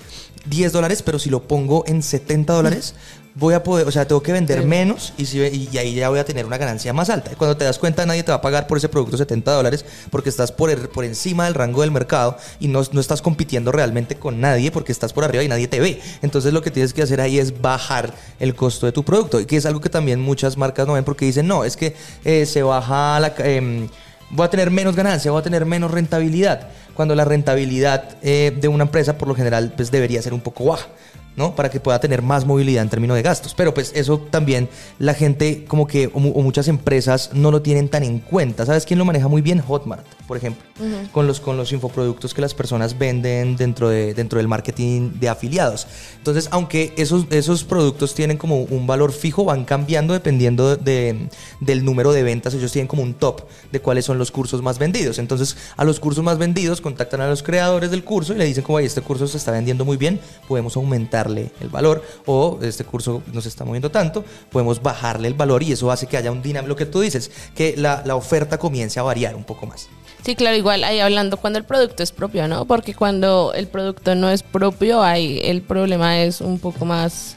10 0.45 0.71
dólares, 0.71 1.01
pero 1.03 1.19
si 1.19 1.29
lo 1.29 1.43
pongo 1.43 1.83
en 1.87 2.01
70 2.01 2.53
dólares, 2.53 2.95
voy 3.35 3.55
a 3.55 3.63
poder, 3.63 3.87
o 3.87 3.91
sea, 3.91 4.07
tengo 4.07 4.21
que 4.21 4.31
vender 4.31 4.63
menos 4.65 5.13
y, 5.17 5.25
si, 5.25 5.39
y, 5.39 5.77
ahí 5.77 5.95
ya 5.95 6.09
voy 6.09 6.19
a 6.19 6.25
tener 6.25 6.45
una 6.45 6.57
ganancia 6.57 6.93
más 6.93 7.09
alta. 7.09 7.31
Cuando 7.35 7.57
te 7.57 7.65
das 7.65 7.79
cuenta, 7.79 8.05
nadie 8.05 8.23
te 8.23 8.31
va 8.31 8.37
a 8.37 8.41
pagar 8.41 8.67
por 8.67 8.77
ese 8.77 8.89
producto 8.89 9.17
70 9.17 9.51
dólares 9.51 9.85
porque 10.11 10.29
estás 10.29 10.51
por, 10.51 10.89
por 10.89 11.03
encima 11.03 11.45
del 11.45 11.53
rango 11.53 11.81
del 11.81 11.91
mercado 11.91 12.37
y 12.59 12.67
no, 12.67 12.81
no, 12.91 12.99
estás 12.99 13.21
compitiendo 13.21 13.71
realmente 13.71 14.15
con 14.15 14.39
nadie 14.39 14.71
porque 14.71 14.91
estás 14.91 15.13
por 15.13 15.23
arriba 15.23 15.43
y 15.43 15.47
nadie 15.47 15.67
te 15.67 15.79
ve. 15.79 15.99
Entonces 16.21 16.53
lo 16.53 16.61
que 16.61 16.71
tienes 16.71 16.93
que 16.93 17.01
hacer 17.01 17.21
ahí 17.21 17.39
es 17.39 17.61
bajar 17.61 18.13
el 18.39 18.55
costo 18.55 18.85
de 18.85 18.91
tu 18.91 19.03
producto, 19.03 19.39
y 19.39 19.45
que 19.45 19.57
es 19.57 19.65
algo 19.65 19.81
que 19.81 19.89
también 19.89 20.19
muchas 20.19 20.57
marcas 20.57 20.87
no 20.87 20.93
ven 20.93 21.03
porque 21.03 21.25
dicen, 21.25 21.47
no, 21.47 21.63
es 21.63 21.77
que 21.77 21.95
eh, 22.23 22.45
se 22.45 22.63
baja 22.63 23.19
la... 23.19 23.33
Eh, 23.39 23.87
voy 24.29 24.45
a 24.45 24.49
tener 24.49 24.71
menos 24.71 24.95
ganancia, 24.95 25.31
voy 25.31 25.39
a 25.39 25.43
tener 25.43 25.65
menos 25.65 25.91
rentabilidad, 25.91 26.69
cuando 26.93 27.15
la 27.15 27.23
rentabilidad 27.23 28.17
eh, 28.21 28.55
de 28.59 28.67
una 28.67 28.83
empresa 28.83 29.17
por 29.17 29.27
lo 29.27 29.35
general 29.35 29.73
pues 29.75 29.91
debería 29.91 30.21
ser 30.21 30.33
un 30.33 30.41
poco 30.41 30.65
baja 30.65 30.87
¿no? 31.35 31.55
Para 31.55 31.69
que 31.69 31.79
pueda 31.79 31.99
tener 31.99 32.21
más 32.21 32.45
movilidad 32.45 32.83
en 32.83 32.89
términos 32.89 33.15
de 33.15 33.23
gastos. 33.23 33.53
Pero 33.53 33.73
pues 33.73 33.91
eso 33.95 34.19
también 34.19 34.69
la 34.99 35.13
gente 35.13 35.65
como 35.65 35.87
que 35.87 36.09
o, 36.13 36.19
muchas 36.19 36.67
empresas 36.67 37.31
no 37.33 37.51
lo 37.51 37.61
tienen 37.61 37.89
tan 37.89 38.03
en 38.03 38.19
cuenta. 38.19 38.65
¿Sabes 38.65 38.85
quién 38.85 38.99
lo 38.99 39.05
maneja 39.05 39.27
muy 39.27 39.41
bien? 39.41 39.61
Hotmart, 39.61 40.05
por 40.27 40.37
ejemplo, 40.37 40.63
con, 41.11 41.27
los, 41.27 41.39
con 41.39 41.57
los 41.57 41.71
infoproductos 41.71 42.33
que 42.33 42.41
las 42.41 42.53
personas 42.53 42.97
venden 42.97 43.55
dentro, 43.55 43.89
de, 43.89 44.13
dentro 44.13 44.37
del 44.37 44.47
marketing 44.47 45.11
de 45.19 45.29
afiliados. 45.29 45.87
Entonces, 46.17 46.47
aunque 46.51 46.93
esos, 46.97 47.25
esos 47.31 47.63
productos 47.63 48.13
tienen 48.13 48.37
como 48.37 48.61
un 48.61 48.87
valor 48.87 49.11
fijo, 49.11 49.45
van 49.45 49.65
cambiando 49.65 50.13
dependiendo 50.13 50.75
de, 50.75 51.29
del 51.59 51.85
número 51.85 52.11
de 52.11 52.23
ventas. 52.23 52.53
Ellos 52.53 52.71
tienen 52.71 52.87
como 52.87 53.01
un 53.01 53.13
top 53.13 53.41
de 53.71 53.79
cuáles 53.79 54.05
son 54.05 54.17
los 54.17 54.31
cursos 54.31 54.61
más 54.61 54.79
vendidos. 54.79 55.19
Entonces, 55.19 55.57
a 55.77 55.83
los 55.83 55.99
cursos 55.99 56.23
más 56.23 56.37
vendidos 56.37 56.81
contactan 56.81 57.21
a 57.21 57.27
los 57.27 57.43
creadores 57.43 57.91
del 57.91 58.03
curso 58.03 58.33
y 58.33 58.37
le 58.37 58.45
dicen 58.45 58.63
como, 58.63 58.79
este 58.79 59.01
curso 59.01 59.27
se 59.27 59.37
está 59.37 59.51
vendiendo 59.51 59.85
muy 59.85 59.97
bien, 59.97 60.19
podemos 60.47 60.75
aumentar 60.75 61.22
el 61.27 61.69
valor 61.69 62.03
o 62.25 62.59
este 62.61 62.83
curso 62.83 63.21
nos 63.31 63.45
está 63.45 63.65
moviendo 63.65 63.91
tanto, 63.91 64.23
podemos 64.51 64.81
bajarle 64.81 65.27
el 65.27 65.33
valor 65.33 65.63
y 65.63 65.71
eso 65.71 65.91
hace 65.91 66.07
que 66.07 66.17
haya 66.17 66.31
un 66.31 66.41
dinámico, 66.41 66.69
lo 66.69 66.75
que 66.75 66.85
tú 66.85 67.01
dices, 67.01 67.31
que 67.55 67.75
la, 67.77 68.03
la 68.05 68.15
oferta 68.15 68.57
comience 68.57 68.99
a 68.99 69.03
variar 69.03 69.35
un 69.35 69.43
poco 69.43 69.65
más. 69.65 69.87
Sí, 70.25 70.35
claro, 70.35 70.55
igual 70.55 70.83
ahí 70.85 70.99
hablando 70.99 71.37
cuando 71.37 71.59
el 71.59 71.65
producto 71.65 72.01
es 72.01 72.11
propio, 72.11 72.47
¿no? 72.47 72.65
Porque 72.65 72.93
cuando 72.93 73.51
el 73.53 73.67
producto 73.67 74.15
no 74.15 74.29
es 74.29 74.41
propio, 74.41 75.03
ahí 75.03 75.39
el 75.43 75.61
problema 75.61 76.19
es 76.19 76.39
un 76.39 76.59
poco 76.59 76.85
más 76.85 77.35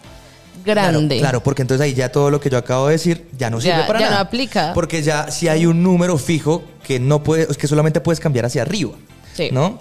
grande. 0.65 1.19
Claro, 1.19 1.43
porque 1.43 1.63
entonces 1.63 1.85
ahí 1.85 1.95
ya 1.95 2.11
todo 2.11 2.31
lo 2.31 2.41
que 2.41 2.51
yo 2.51 2.59
acabo 2.59 2.87
de 2.87 2.93
decir 2.93 3.27
ya 3.37 3.51
no 3.51 3.61
sirve 3.61 3.85
para 3.87 4.01
ya 4.01 4.07
nada. 4.07 4.19
no 4.19 4.29
aplica. 4.29 4.73
Porque 4.75 5.03
ya 5.03 5.31
si 5.31 5.49
hay 5.49 5.67
un 5.67 5.83
número 5.83 6.17
fijo 6.19 6.63
que 6.87 7.01
no 7.01 7.23
puede, 7.23 7.47
que 7.47 7.67
solamente 7.67 8.01
puedes 8.01 8.21
cambiar 8.21 8.47
hacia 8.47 8.63
arriba. 8.63 8.93
Sí. 9.35 9.49
¿No? 9.53 9.79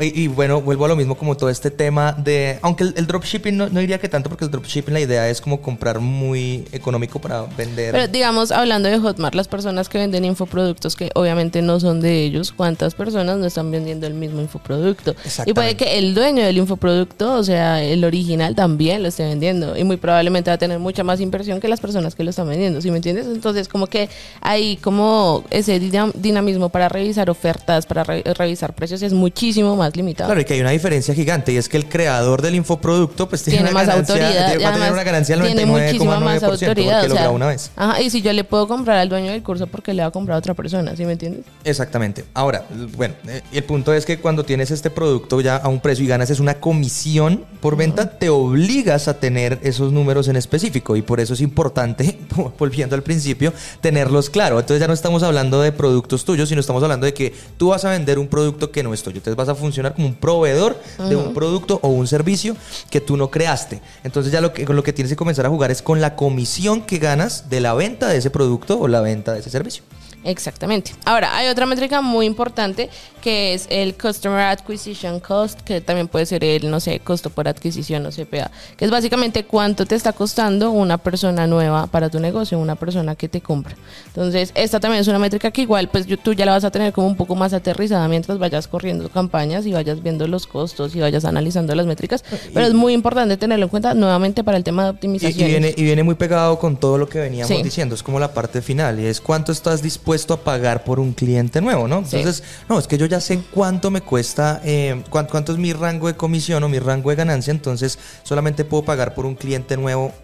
Y, 0.00 0.28
bueno, 0.28 0.62
vuelvo 0.62 0.86
a 0.86 0.88
lo 0.88 0.96
mismo 0.96 1.16
como 1.16 1.36
todo 1.36 1.50
este 1.50 1.70
tema 1.70 2.12
de... 2.12 2.58
Aunque 2.62 2.84
el, 2.84 3.06
dropshipping 3.06 3.56
no, 3.56 3.68
diría 3.68 3.98
que 3.98 4.08
tanto, 4.08 4.30
porque 4.30 4.44
el 4.44 4.50
dropshipping 4.50 4.94
la 4.94 5.00
idea 5.00 5.28
es 5.28 5.40
como 5.40 5.60
comprar 5.60 6.00
muy 6.00 6.64
económico 6.72 7.20
para 7.20 7.42
vender. 7.42 7.92
Pero 7.92 8.08
digamos, 8.08 8.50
hablando 8.50 8.88
de 8.88 8.98
Hotmart, 8.98 9.34
las 9.34 9.48
personas 9.48 9.88
que 9.88 9.98
venden 9.98 10.24
infoproductos 10.24 10.96
que 10.96 11.10
obviamente 11.14 11.60
no 11.60 11.78
son 11.80 12.00
de 12.00 12.22
ellos, 12.24 12.52
¿cuántas 12.52 12.94
personas 12.94 13.38
no 13.38 13.46
están 13.46 13.70
vendiendo 13.70 14.06
el 14.06 14.14
mismo 14.14 14.40
infoproducto? 14.40 15.14
Y 15.44 15.52
puede 15.52 15.76
que 15.76 15.98
el 15.98 16.14
dueño 16.14 16.42
del 16.42 16.56
infoproducto, 16.56 17.34
o 17.34 17.44
sea, 17.44 17.82
el 17.82 18.04
original 18.04 18.54
también 18.54 19.02
lo 19.02 19.08
esté 19.08 19.24
vendiendo. 19.24 19.76
Y 19.76 19.84
muy 19.84 19.98
probablemente 19.98 20.50
va 20.50 20.54
a 20.54 20.58
tener 20.58 20.78
mucha 20.78 21.04
más 21.04 21.20
inversión 21.20 21.60
que 21.60 21.68
las 21.68 21.80
personas 21.80 22.14
que 22.14 22.24
lo 22.24 22.30
están 22.30 22.48
vendiendo, 22.48 22.80
¿sí 22.80 22.90
me 22.90 22.96
entiendes? 22.96 23.26
Entonces, 23.26 23.68
como 23.68 23.86
que 23.86 24.08
hay 24.40 24.76
como 24.78 25.44
ese 25.50 25.78
dinamismo 25.78 26.70
para 26.70 26.88
revisar 26.88 27.28
ofertas, 27.28 27.84
para 27.84 28.02
revisar 28.02 28.74
precios, 28.74 29.02
es 29.02 29.12
muchísimo 29.12 29.41
muchísimo 29.42 29.74
más 29.76 29.96
limitado. 29.96 30.28
Claro, 30.28 30.40
y 30.40 30.44
que 30.44 30.54
hay 30.54 30.60
una 30.60 30.70
diferencia 30.70 31.14
gigante 31.14 31.52
y 31.52 31.56
es 31.56 31.68
que 31.68 31.76
el 31.76 31.88
creador 31.88 32.42
del 32.42 32.54
infoproducto 32.54 33.28
pues 33.28 33.42
tiene, 33.42 33.70
más 33.72 33.88
autoridad, 33.88 34.56
va 34.62 34.68
a 34.68 34.72
tener 34.72 34.92
una 34.92 35.02
ganancia 35.02 35.36
del 35.36 35.56
99,9% 35.56 36.66
porque 36.66 37.08
lo 37.08 37.14
graba 37.14 37.30
una 37.30 37.46
vez. 37.48 37.70
Ajá, 37.74 38.00
y 38.00 38.10
si 38.10 38.22
yo 38.22 38.32
le 38.32 38.44
puedo 38.44 38.68
comprar 38.68 38.98
al 38.98 39.08
dueño 39.08 39.32
del 39.32 39.42
curso 39.42 39.66
porque 39.66 39.94
le 39.94 40.02
va 40.02 40.08
a 40.08 40.10
comprar 40.12 40.36
a 40.36 40.38
otra 40.38 40.54
persona, 40.54 40.94
¿sí 40.96 41.04
me 41.04 41.12
entiendes? 41.12 41.44
Exactamente. 41.64 42.24
Ahora, 42.34 42.64
bueno, 42.96 43.14
eh, 43.26 43.42
el 43.52 43.64
punto 43.64 43.92
es 43.92 44.06
que 44.06 44.18
cuando 44.18 44.44
tienes 44.44 44.70
este 44.70 44.90
producto 44.90 45.40
ya 45.40 45.56
a 45.56 45.68
un 45.68 45.80
precio 45.80 46.04
y 46.04 46.08
ganas 46.08 46.30
es 46.30 46.38
una 46.38 46.54
comisión 46.54 47.44
por 47.60 47.76
venta, 47.76 48.18
te 48.18 48.28
obligas 48.28 49.08
a 49.08 49.18
tener 49.18 49.58
esos 49.62 49.92
números 49.92 50.28
en 50.28 50.36
específico 50.36 50.94
y 50.94 51.02
por 51.02 51.18
eso 51.18 51.34
es 51.34 51.40
importante, 51.40 52.16
volviendo 52.58 52.94
al 52.94 53.02
principio, 53.02 53.52
tenerlos 53.80 54.30
claro. 54.30 54.60
Entonces 54.60 54.80
ya 54.80 54.86
no 54.86 54.94
estamos 54.94 55.24
hablando 55.24 55.60
de 55.60 55.72
productos 55.72 56.24
tuyos, 56.24 56.48
sino 56.48 56.60
estamos 56.60 56.82
hablando 56.82 57.06
de 57.06 57.14
que 57.14 57.34
tú 57.56 57.68
vas 57.68 57.84
a 57.84 57.90
vender 57.90 58.20
un 58.20 58.28
producto 58.28 58.70
que 58.70 58.84
no 58.84 58.94
es 58.94 59.02
tuyo 59.02 59.20
vas 59.34 59.48
a 59.48 59.54
funcionar 59.54 59.94
como 59.94 60.06
un 60.06 60.14
proveedor 60.14 60.80
de 61.08 61.16
un 61.16 61.34
producto 61.34 61.78
o 61.82 61.88
un 61.88 62.06
servicio 62.06 62.56
que 62.90 63.00
tú 63.00 63.16
no 63.16 63.30
creaste. 63.30 63.80
Entonces 64.04 64.32
ya 64.32 64.40
lo 64.40 64.52
que, 64.52 64.64
lo 64.64 64.82
que 64.82 64.92
tienes 64.92 65.10
que 65.10 65.16
comenzar 65.16 65.46
a 65.46 65.48
jugar 65.48 65.70
es 65.70 65.82
con 65.82 66.00
la 66.00 66.16
comisión 66.16 66.82
que 66.82 66.98
ganas 66.98 67.48
de 67.50 67.60
la 67.60 67.74
venta 67.74 68.08
de 68.08 68.18
ese 68.18 68.30
producto 68.30 68.78
o 68.78 68.88
la 68.88 69.00
venta 69.00 69.32
de 69.32 69.40
ese 69.40 69.50
servicio. 69.50 69.82
Exactamente. 70.24 70.92
Ahora, 71.04 71.36
hay 71.36 71.48
otra 71.48 71.66
métrica 71.66 72.00
muy 72.00 72.26
importante 72.26 72.90
que 73.22 73.54
es 73.54 73.66
el 73.70 73.94
Customer 73.94 74.40
Acquisition 74.40 75.20
Cost, 75.20 75.60
que 75.60 75.80
también 75.80 76.08
puede 76.08 76.26
ser 76.26 76.44
el, 76.44 76.70
no 76.70 76.80
sé, 76.80 77.00
costo 77.00 77.30
por 77.30 77.48
adquisición 77.48 78.04
o 78.04 78.10
CPA, 78.10 78.50
que 78.76 78.84
es 78.84 78.90
básicamente 78.90 79.44
cuánto 79.44 79.86
te 79.86 79.94
está 79.94 80.12
costando 80.12 80.72
una 80.72 80.98
persona 80.98 81.46
nueva 81.46 81.86
para 81.86 82.10
tu 82.10 82.20
negocio, 82.20 82.58
una 82.58 82.74
persona 82.74 83.14
que 83.14 83.28
te 83.28 83.40
compra. 83.40 83.76
Entonces, 84.08 84.52
esta 84.54 84.80
también 84.80 85.00
es 85.00 85.08
una 85.08 85.18
métrica 85.18 85.50
que 85.50 85.62
igual, 85.62 85.88
pues 85.88 86.06
tú 86.22 86.34
ya 86.34 86.44
la 86.44 86.52
vas 86.52 86.64
a 86.64 86.70
tener 86.70 86.92
como 86.92 87.06
un 87.06 87.16
poco 87.16 87.34
más 87.34 87.54
aterrizada 87.54 88.06
mientras 88.08 88.38
vayas 88.38 88.66
corriendo 88.66 89.08
campañas 89.08 89.64
y 89.66 89.72
vayas 89.72 90.02
viendo 90.02 90.26
los 90.26 90.46
costos 90.46 90.94
y 90.94 91.00
vayas 91.00 91.24
analizando 91.24 91.74
las 91.74 91.86
métricas, 91.86 92.24
pero 92.52 92.66
es 92.66 92.74
muy 92.74 92.92
importante 92.92 93.36
tenerlo 93.36 93.66
en 93.66 93.70
cuenta 93.70 93.94
nuevamente 93.94 94.42
para 94.42 94.56
el 94.56 94.64
tema 94.64 94.84
de 94.84 94.90
optimización. 94.90 95.48
Y, 95.48 95.50
viene, 95.50 95.74
y 95.76 95.82
viene 95.84 96.02
muy 96.02 96.16
pegado 96.16 96.58
con 96.58 96.76
todo 96.76 96.98
lo 96.98 97.08
que 97.08 97.20
veníamos 97.20 97.62
diciendo, 97.62 97.94
es 97.94 98.02
como 98.02 98.18
la 98.18 98.34
parte 98.34 98.60
final, 98.62 98.98
y 98.98 99.06
es 99.06 99.20
cuánto 99.20 99.52
estás 99.52 99.80
dispuesto 99.80 100.34
a 100.34 100.38
pagar 100.38 100.82
por 100.82 100.98
un 100.98 101.12
cliente 101.12 101.60
nuevo, 101.60 101.86
¿no? 101.86 101.98
Entonces, 101.98 102.42
no, 102.68 102.78
es 102.78 102.88
que 102.88 102.98
yo 102.98 103.06
ya 103.12 103.20
sé 103.20 103.42
cuánto 103.50 103.90
me 103.90 104.00
cuesta, 104.00 104.62
eh, 104.64 105.02
cuánto, 105.10 105.32
cuánto 105.32 105.52
es 105.52 105.58
mi 105.58 105.74
rango 105.74 106.06
de 106.06 106.16
comisión 106.16 106.64
o 106.64 106.68
mi 106.70 106.78
rango 106.78 107.10
de 107.10 107.16
ganancia, 107.16 107.50
entonces 107.50 107.98
solamente 108.22 108.64
puedo 108.64 108.86
pagar 108.86 109.12
por 109.12 109.26
un 109.26 109.34
cliente 109.34 109.76
nuevo 109.76 110.14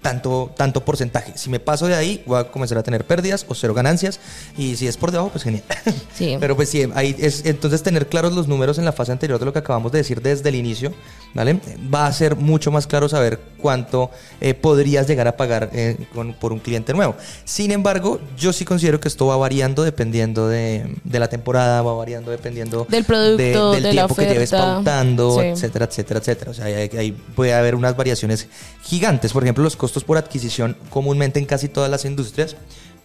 tanto, 0.00 0.50
tanto 0.56 0.84
porcentaje. 0.84 1.32
Si 1.36 1.50
me 1.50 1.60
paso 1.60 1.86
de 1.86 1.94
ahí, 1.94 2.22
voy 2.26 2.40
a 2.40 2.44
comenzar 2.44 2.78
a 2.78 2.82
tener 2.82 3.04
pérdidas 3.04 3.44
o 3.48 3.54
cero 3.54 3.74
ganancias. 3.74 4.20
Y 4.56 4.76
si 4.76 4.86
es 4.86 4.96
por 4.96 5.10
debajo, 5.10 5.30
pues 5.30 5.44
genial. 5.44 5.64
Sí. 6.14 6.36
Pero 6.38 6.54
pues 6.54 6.68
sí, 6.68 6.86
ahí 6.94 7.16
es, 7.18 7.46
entonces 7.46 7.82
tener 7.82 8.06
claros 8.06 8.34
los 8.34 8.46
números 8.46 8.78
en 8.78 8.84
la 8.84 8.92
fase 8.92 9.12
anterior 9.12 9.38
de 9.38 9.46
lo 9.46 9.52
que 9.54 9.60
acabamos 9.60 9.90
de 9.90 9.98
decir 9.98 10.20
desde 10.20 10.50
el 10.50 10.54
inicio, 10.54 10.92
¿vale? 11.32 11.58
Va 11.92 12.06
a 12.06 12.12
ser 12.12 12.36
mucho 12.36 12.70
más 12.70 12.86
claro 12.86 13.08
saber 13.08 13.40
cuánto 13.58 14.10
eh, 14.40 14.52
podrías 14.52 15.06
llegar 15.06 15.28
a 15.28 15.36
pagar 15.36 15.70
eh, 15.72 15.96
por 16.38 16.52
un 16.52 16.58
cliente 16.58 16.92
nuevo. 16.92 17.14
Sin 17.44 17.70
embargo, 17.70 18.20
yo 18.36 18.52
sí 18.52 18.66
considero 18.66 19.00
que 19.00 19.08
esto 19.08 19.26
va 19.26 19.36
variando 19.38 19.82
dependiendo 19.82 20.48
de, 20.48 20.94
la 21.10 21.28
temporada, 21.28 21.80
va 21.80 21.94
variando 21.94 22.30
dependiendo 22.30 22.86
del 22.88 23.04
producto, 23.04 23.72
del 23.72 23.90
tiempo 23.90 24.14
que 24.14 24.26
lleves 24.26 24.50
pautando, 24.50 25.40
etcétera, 25.40 25.86
etcétera, 25.86 26.20
etcétera. 26.20 26.50
O 26.50 26.54
sea, 26.54 26.66
ahí, 26.66 26.90
ahí 26.98 27.12
puede 27.12 27.54
haber 27.54 27.74
unas 27.74 27.96
variaciones 27.96 28.48
gigantes. 28.82 29.32
Por 29.32 29.42
ejemplo, 29.42 29.64
los 29.64 29.76
costos 29.76 29.89
por 30.04 30.16
adquisición 30.18 30.76
comúnmente 30.90 31.38
en 31.38 31.46
casi 31.46 31.68
todas 31.68 31.90
las 31.90 32.04
industrias, 32.04 32.56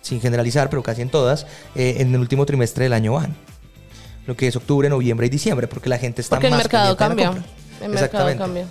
sin 0.01 0.21
generalizar, 0.21 0.69
pero 0.69 0.83
casi 0.83 1.01
en 1.01 1.09
todas, 1.09 1.47
eh, 1.75 1.97
en 1.99 2.13
el 2.13 2.19
último 2.19 2.45
trimestre 2.45 2.83
del 2.83 2.93
año 2.93 3.13
van. 3.13 3.35
Lo 4.27 4.35
que 4.35 4.47
es 4.47 4.55
octubre, 4.55 4.89
noviembre 4.89 5.27
y 5.27 5.29
diciembre, 5.29 5.67
porque 5.67 5.89
la 5.89 5.97
gente 5.97 6.21
está 6.21 6.37
porque 6.37 6.47
el 6.47 6.55
mercado 6.55 6.95
cambia. 6.95 7.33
El 7.81 7.89
mercado 7.89 8.37
cambia. 8.37 8.67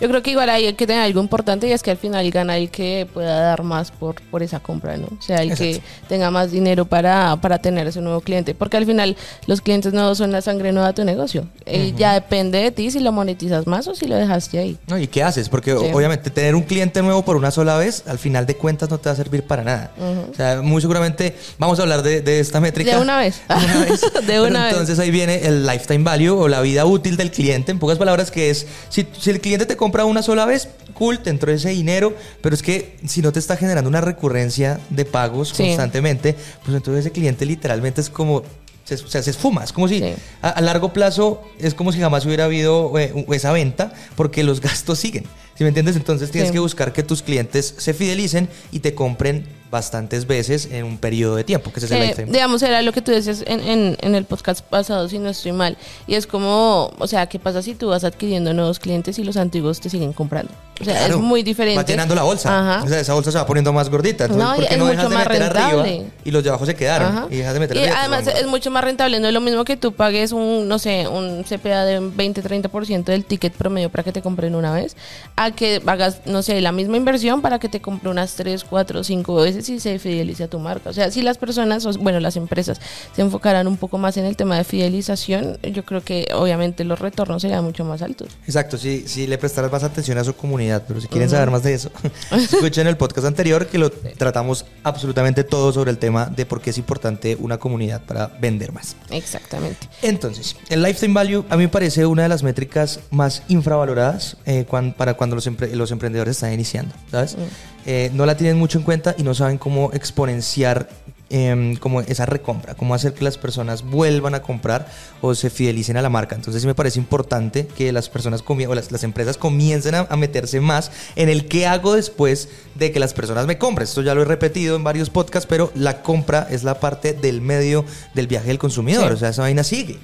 Yo 0.00 0.08
creo 0.08 0.22
que 0.22 0.30
igual 0.30 0.48
hay 0.48 0.72
que 0.74 0.86
tener 0.86 1.02
algo 1.02 1.20
importante 1.20 1.66
y 1.66 1.72
es 1.72 1.82
que 1.82 1.90
al 1.90 1.96
final 1.96 2.30
gana 2.30 2.56
el 2.56 2.70
que 2.70 3.06
pueda 3.12 3.40
dar 3.40 3.64
más 3.64 3.90
por, 3.90 4.22
por 4.30 4.42
esa 4.42 4.60
compra, 4.60 4.96
¿no? 4.96 5.06
O 5.06 5.22
sea, 5.22 5.42
el 5.42 5.56
que 5.56 5.82
tenga 6.08 6.30
más 6.30 6.52
dinero 6.52 6.84
para, 6.84 7.36
para 7.40 7.58
tener 7.58 7.86
ese 7.86 8.00
nuevo 8.00 8.20
cliente. 8.20 8.54
Porque 8.54 8.76
al 8.76 8.86
final 8.86 9.16
los 9.46 9.60
clientes 9.60 9.92
nuevos 9.92 10.18
son 10.18 10.30
la 10.30 10.40
sangre 10.40 10.72
nueva 10.72 10.88
de 10.88 10.94
tu 10.94 11.04
negocio. 11.04 11.48
Eh, 11.66 11.94
ya 11.96 12.14
depende 12.14 12.58
de 12.58 12.70
ti 12.70 12.90
si 12.90 13.00
lo 13.00 13.10
monetizas 13.10 13.66
más 13.66 13.88
o 13.88 13.94
si 13.94 14.06
lo 14.06 14.16
dejaste 14.16 14.58
ahí. 14.58 14.78
No, 14.86 14.98
¿y 14.98 15.08
qué 15.08 15.22
haces? 15.22 15.48
Porque 15.48 15.72
obviamente 15.72 16.30
tener 16.30 16.54
un 16.54 16.62
cliente 16.62 17.02
nuevo 17.02 17.24
por 17.24 17.36
una 17.36 17.50
sola 17.50 17.76
vez, 17.76 18.04
al 18.06 18.18
final 18.18 18.46
de 18.46 18.56
cuentas 18.56 18.90
no 18.90 18.98
te 18.98 19.08
va 19.08 19.14
a 19.14 19.16
servir 19.16 19.42
para 19.42 19.64
nada. 19.64 19.90
O 20.30 20.34
sea, 20.34 20.62
muy 20.62 20.80
seguramente 20.80 21.36
vamos 21.58 21.78
a 21.80 21.82
hablar 21.82 22.02
de, 22.02 22.38
esta 22.38 22.60
métrica. 22.60 22.94
De 22.94 23.02
una 23.02 23.18
vez. 23.18 23.40
De 23.48 23.54
una 23.54 23.84
vez. 23.84 24.00
de 24.26 24.40
una 24.40 24.64
vez. 24.64 24.72
Entonces 24.72 24.98
ahí 24.98 25.10
viene 25.10 25.46
el 25.46 25.66
lifetime 25.66 26.04
value 26.04 26.30
o 26.30 26.46
la 26.46 26.60
vida 26.60 26.84
útil 26.84 27.16
del 27.16 27.32
cliente. 27.32 27.72
En 27.72 27.78
pocas 27.78 27.98
palabras, 27.98 28.30
que 28.30 28.50
es, 28.50 28.66
si, 28.88 29.06
si 29.18 29.30
el 29.30 29.40
cliente 29.40 29.66
te 29.66 29.76
compra 29.76 29.87
compra 29.88 30.04
una 30.04 30.22
sola 30.22 30.44
vez, 30.44 30.68
cool, 30.92 31.20
te 31.20 31.30
entró 31.30 31.50
ese 31.50 31.70
dinero, 31.70 32.14
pero 32.42 32.54
es 32.54 32.62
que 32.62 32.98
si 33.06 33.22
no 33.22 33.32
te 33.32 33.38
está 33.38 33.56
generando 33.56 33.88
una 33.88 34.02
recurrencia 34.02 34.78
de 34.90 35.06
pagos 35.06 35.54
constantemente, 35.54 36.36
pues 36.62 36.76
entonces 36.76 37.06
ese 37.06 37.10
cliente 37.10 37.46
literalmente 37.46 38.02
es 38.02 38.10
como 38.10 38.42
se, 38.84 38.96
o 38.96 39.08
sea, 39.08 39.22
se 39.22 39.30
esfuma. 39.30 39.64
Es 39.64 39.72
como 39.72 39.88
si 39.88 40.02
a, 40.42 40.60
largo 40.60 40.92
plazo 40.92 41.42
es 41.58 41.72
como 41.72 41.90
si 41.92 42.00
jamás 42.00 42.26
hubiera 42.26 42.44
habido 42.44 42.98
eh, 42.98 43.24
esa 43.32 43.50
venta 43.50 43.94
porque 44.14 44.42
los 44.44 44.60
gastos 44.68 44.98
siguen. 44.98 45.24
¿Sí 45.58 45.64
me 45.64 45.68
entiendes? 45.70 45.96
Entonces 45.96 46.30
tienes 46.30 46.52
que 46.52 46.60
buscar 46.60 46.92
que 46.92 47.02
tus 47.02 47.20
clientes 47.20 47.74
se 47.78 47.92
fidelicen 47.92 48.48
y 48.70 48.78
te 48.78 48.94
compren 48.94 49.44
bastantes 49.72 50.26
veces 50.26 50.68
en 50.70 50.84
un 50.84 50.98
periodo 50.98 51.34
de 51.34 51.44
tiempo, 51.44 51.72
que 51.72 51.80
ese 51.80 51.86
es 51.86 51.92
el 51.92 52.00
lifetime. 52.00 52.32
Digamos, 52.32 52.62
era 52.62 52.80
lo 52.82 52.92
que 52.92 53.02
tú 53.02 53.10
decías 53.10 53.42
en, 53.46 53.96
en, 54.00 54.14
el 54.14 54.24
podcast 54.24 54.62
pasado, 54.64 55.08
si 55.08 55.18
no 55.18 55.28
estoy 55.28 55.52
mal. 55.52 55.76
Y 56.06 56.14
es 56.14 56.26
como, 56.26 56.92
o 56.98 57.06
sea, 57.06 57.26
¿qué 57.26 57.38
pasa 57.38 57.60
si 57.60 57.74
tú 57.74 57.88
vas 57.88 58.04
adquiriendo 58.04 58.54
nuevos 58.54 58.78
clientes 58.78 59.18
y 59.18 59.24
los 59.24 59.36
antiguos 59.36 59.80
te 59.80 59.90
siguen 59.90 60.12
comprando? 60.12 60.52
O 60.80 60.84
sea, 60.84 61.06
es 61.06 61.16
muy 61.16 61.42
diferente. 61.42 61.76
Va 61.76 61.84
llenando 61.84 62.14
la 62.14 62.22
bolsa. 62.22 62.82
O 62.84 62.88
sea, 62.88 63.00
esa 63.00 63.14
bolsa 63.14 63.32
se 63.32 63.38
va 63.38 63.46
poniendo 63.46 63.72
más 63.72 63.90
gordita. 63.90 64.24
Entonces, 64.24 64.48
no, 64.48 64.54
¿por 64.54 64.68
qué 64.68 64.76
no 64.76 64.86
dejas 64.86 65.10
de 65.10 65.16
meter 65.16 65.42
arriba 65.42 65.86
y 66.24 66.30
los 66.30 66.42
de 66.42 66.50
abajo 66.50 66.66
se 66.66 66.74
quedaron? 66.74 67.26
Y 67.30 67.36
dejas 67.36 67.54
de 67.54 67.60
meter 67.60 67.76
y 67.76 67.84
además 67.84 68.26
es 68.26 68.46
mucho 68.46 68.70
más 68.70 68.84
rentable. 68.84 69.18
No 69.20 69.28
es 69.28 69.34
lo 69.34 69.40
mismo 69.40 69.64
que 69.64 69.76
tú 69.76 69.92
pagues 69.92 70.32
un, 70.32 70.68
no 70.68 70.78
sé, 70.78 71.08
un 71.08 71.42
CPA 71.42 71.84
de 71.84 72.00
20-30% 72.00 73.04
del 73.04 73.24
ticket 73.24 73.52
promedio 73.52 73.90
para 73.90 74.04
que 74.04 74.12
te 74.12 74.22
compren 74.22 74.54
una 74.54 74.72
vez, 74.72 74.96
a 75.36 75.47
a 75.48 75.54
que 75.54 75.82
hagas, 75.86 76.20
no 76.26 76.42
sé, 76.42 76.60
la 76.60 76.72
misma 76.72 76.96
inversión 76.96 77.42
para 77.42 77.58
que 77.58 77.68
te 77.68 77.80
compre 77.80 78.08
unas 78.08 78.34
3, 78.34 78.64
4, 78.64 79.04
5 79.04 79.34
veces 79.36 79.68
y 79.68 79.80
se 79.80 79.98
fidelice 79.98 80.44
a 80.44 80.48
tu 80.48 80.58
marca. 80.58 80.90
O 80.90 80.92
sea, 80.92 81.10
si 81.10 81.22
las 81.22 81.38
personas, 81.38 81.84
bueno, 81.98 82.20
las 82.20 82.36
empresas 82.36 82.80
se 83.14 83.22
enfocaran 83.22 83.66
un 83.66 83.76
poco 83.76 83.98
más 83.98 84.16
en 84.16 84.24
el 84.24 84.36
tema 84.36 84.56
de 84.56 84.64
fidelización, 84.64 85.58
yo 85.62 85.84
creo 85.84 86.02
que 86.02 86.28
obviamente 86.34 86.84
los 86.84 86.98
retornos 86.98 87.42
serían 87.42 87.64
mucho 87.64 87.84
más 87.84 88.02
altos. 88.02 88.28
Exacto, 88.44 88.78
si, 88.78 89.06
si 89.08 89.26
le 89.26 89.38
prestaras 89.38 89.70
más 89.70 89.82
atención 89.82 90.18
a 90.18 90.24
su 90.24 90.34
comunidad, 90.34 90.84
pero 90.86 91.00
si 91.00 91.08
quieren 91.08 91.28
saber 91.28 91.50
más 91.50 91.62
de 91.62 91.74
eso, 91.74 91.90
escuchen 92.32 92.86
el 92.86 92.96
podcast 92.96 93.26
anterior 93.26 93.66
que 93.66 93.78
lo 93.78 93.90
tratamos 93.90 94.64
absolutamente 94.82 95.44
todo 95.44 95.72
sobre 95.72 95.90
el 95.90 95.98
tema 95.98 96.26
de 96.26 96.46
por 96.46 96.60
qué 96.60 96.70
es 96.70 96.78
importante 96.78 97.36
una 97.40 97.58
comunidad 97.58 98.02
para 98.02 98.26
vender 98.26 98.72
más. 98.72 98.96
Exactamente. 99.10 99.88
Entonces, 100.02 100.56
el 100.68 100.82
lifetime 100.82 101.14
value 101.14 101.44
a 101.48 101.56
mí 101.56 101.64
me 101.64 101.68
parece 101.68 102.06
una 102.06 102.22
de 102.22 102.28
las 102.28 102.42
métricas 102.42 103.00
más 103.10 103.42
infravaloradas 103.48 104.36
eh, 104.46 104.64
para 104.96 105.14
cuando 105.14 105.36
los, 105.44 105.72
los 105.72 105.90
emprendedores 105.90 106.36
están 106.36 106.52
iniciando, 106.52 106.94
¿sabes? 107.10 107.36
Mm. 107.36 107.40
Eh, 107.86 108.10
no 108.12 108.26
la 108.26 108.36
tienen 108.36 108.58
mucho 108.58 108.78
en 108.78 108.84
cuenta 108.84 109.14
y 109.16 109.22
no 109.22 109.34
saben 109.34 109.58
cómo 109.58 109.90
exponenciar 109.92 110.88
Em, 111.30 111.76
como 111.76 112.00
esa 112.00 112.24
recompra, 112.24 112.74
cómo 112.74 112.94
hacer 112.94 113.12
que 113.12 113.22
las 113.22 113.36
personas 113.36 113.82
vuelvan 113.82 114.34
a 114.34 114.40
comprar 114.40 114.90
o 115.20 115.34
se 115.34 115.50
fidelicen 115.50 115.98
a 115.98 116.02
la 116.02 116.08
marca. 116.08 116.34
Entonces 116.34 116.62
sí 116.62 116.66
me 116.66 116.74
parece 116.74 116.98
importante 116.98 117.66
que 117.66 117.92
las 117.92 118.08
personas 118.08 118.42
o 118.46 118.74
las, 118.74 118.90
las 118.90 119.04
empresas 119.04 119.36
comiencen 119.36 119.94
a, 119.94 120.04
meterse 120.16 120.62
más 120.62 120.90
en 121.16 121.28
el 121.28 121.46
qué 121.46 121.66
hago 121.66 121.96
después 121.96 122.48
de 122.76 122.92
que 122.92 122.98
las 122.98 123.12
personas 123.12 123.46
me 123.46 123.58
compren. 123.58 123.84
Esto 123.84 124.00
ya 124.00 124.14
lo 124.14 124.22
he 124.22 124.24
repetido 124.24 124.74
en 124.74 124.84
varios 124.84 125.10
podcasts, 125.10 125.46
pero 125.46 125.70
la 125.74 126.00
compra 126.00 126.48
es 126.50 126.64
la 126.64 126.80
parte 126.80 127.12
del 127.12 127.42
medio 127.42 127.84
del 128.14 128.26
viaje 128.26 128.48
del 128.48 128.58
consumidor. 128.58 129.12
O 129.12 129.16
sea, 129.18 129.28
esa 129.28 129.42
vaina 129.42 129.64
sigue. 129.64 129.98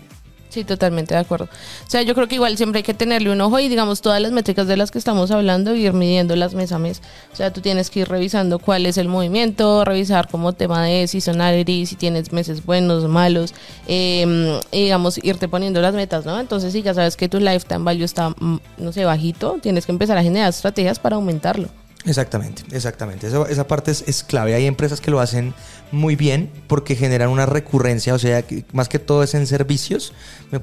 Sí, 0.55 0.63
totalmente 0.63 1.15
de 1.15 1.21
acuerdo. 1.21 1.47
O 1.47 1.91
sea, 1.91 2.03
yo 2.03 2.15
creo 2.15 2.29
que 2.29 2.37
igual 2.37 2.57
siempre 2.57 2.79
hay 2.79 2.83
que 2.85 2.95
tenerle 2.95 3.33
un 3.33 3.41
ojo 3.41 3.59
y 3.59 3.69
digamos 3.69 4.01
todas 4.03 4.23
las 4.23 4.31
métricas 4.31 4.69
de 4.69 4.77
las 4.77 4.93
que 4.93 4.99
estamos 4.99 5.33
hablando 5.33 5.75
y 5.75 5.85
ir 5.85 5.93
midiéndolas 5.95 6.55
mes 6.55 6.71
a 6.71 6.79
mes. 6.79 7.03
O 7.33 7.35
sea, 7.35 7.53
tú 7.53 7.61
tienes 7.61 7.91
que 7.91 7.99
ir 8.01 8.09
revisando 8.09 8.61
cuál 8.61 8.87
es 8.87 8.97
el 8.97 9.09
movimiento, 9.09 9.85
revisar 9.85 10.29
como 10.29 10.53
tema 10.53 10.85
de 10.85 11.09
seasonality, 11.09 11.87
si 11.87 11.97
tienes 11.97 12.33
meses 12.33 12.65
buenos, 12.65 13.09
malos, 13.09 13.53
eh, 13.89 14.61
digamos 14.71 15.19
irte 15.25 15.49
poniendo 15.49 15.81
las 15.81 15.93
metas, 15.93 16.25
¿no? 16.25 16.39
Entonces, 16.39 16.73
si 16.73 16.83
ya 16.83 16.95
sabes 16.95 17.17
que 17.17 17.29
tu 17.29 17.41
lifetime 17.41 17.83
value 17.83 18.05
está, 18.05 18.31
mm, 18.31 18.61
no 18.79 18.93
sé, 18.93 19.05
bajito, 19.05 19.59
tienes 19.61 19.87
que 19.87 19.91
empezar 19.91 20.17
a 20.19 20.23
generar 20.23 20.51
estrategias 20.51 21.01
para 21.01 21.17
aumentarlo. 21.17 21.69
Exactamente, 22.07 22.63
exactamente. 22.73 23.27
Esa, 23.27 23.45
esa 23.49 23.67
parte 23.67 23.91
es, 23.91 24.05
es, 24.07 24.23
clave. 24.23 24.55
Hay 24.55 24.67
empresas 24.67 25.01
que 25.01 25.11
lo 25.11 25.21
hacen 25.21 25.55
muy 25.91 26.17
bien 26.17 26.51
porque 26.67 26.97
generan 26.97 27.31
una 27.31 27.47
recurrencia, 27.47 28.15
o 28.15 28.19
sea, 28.19 28.43
que 28.43 28.65
más 28.73 28.89
que 28.89 28.99
todo 28.99 29.23
es 29.23 29.35
en 29.35 29.47
servicios, 29.47 30.13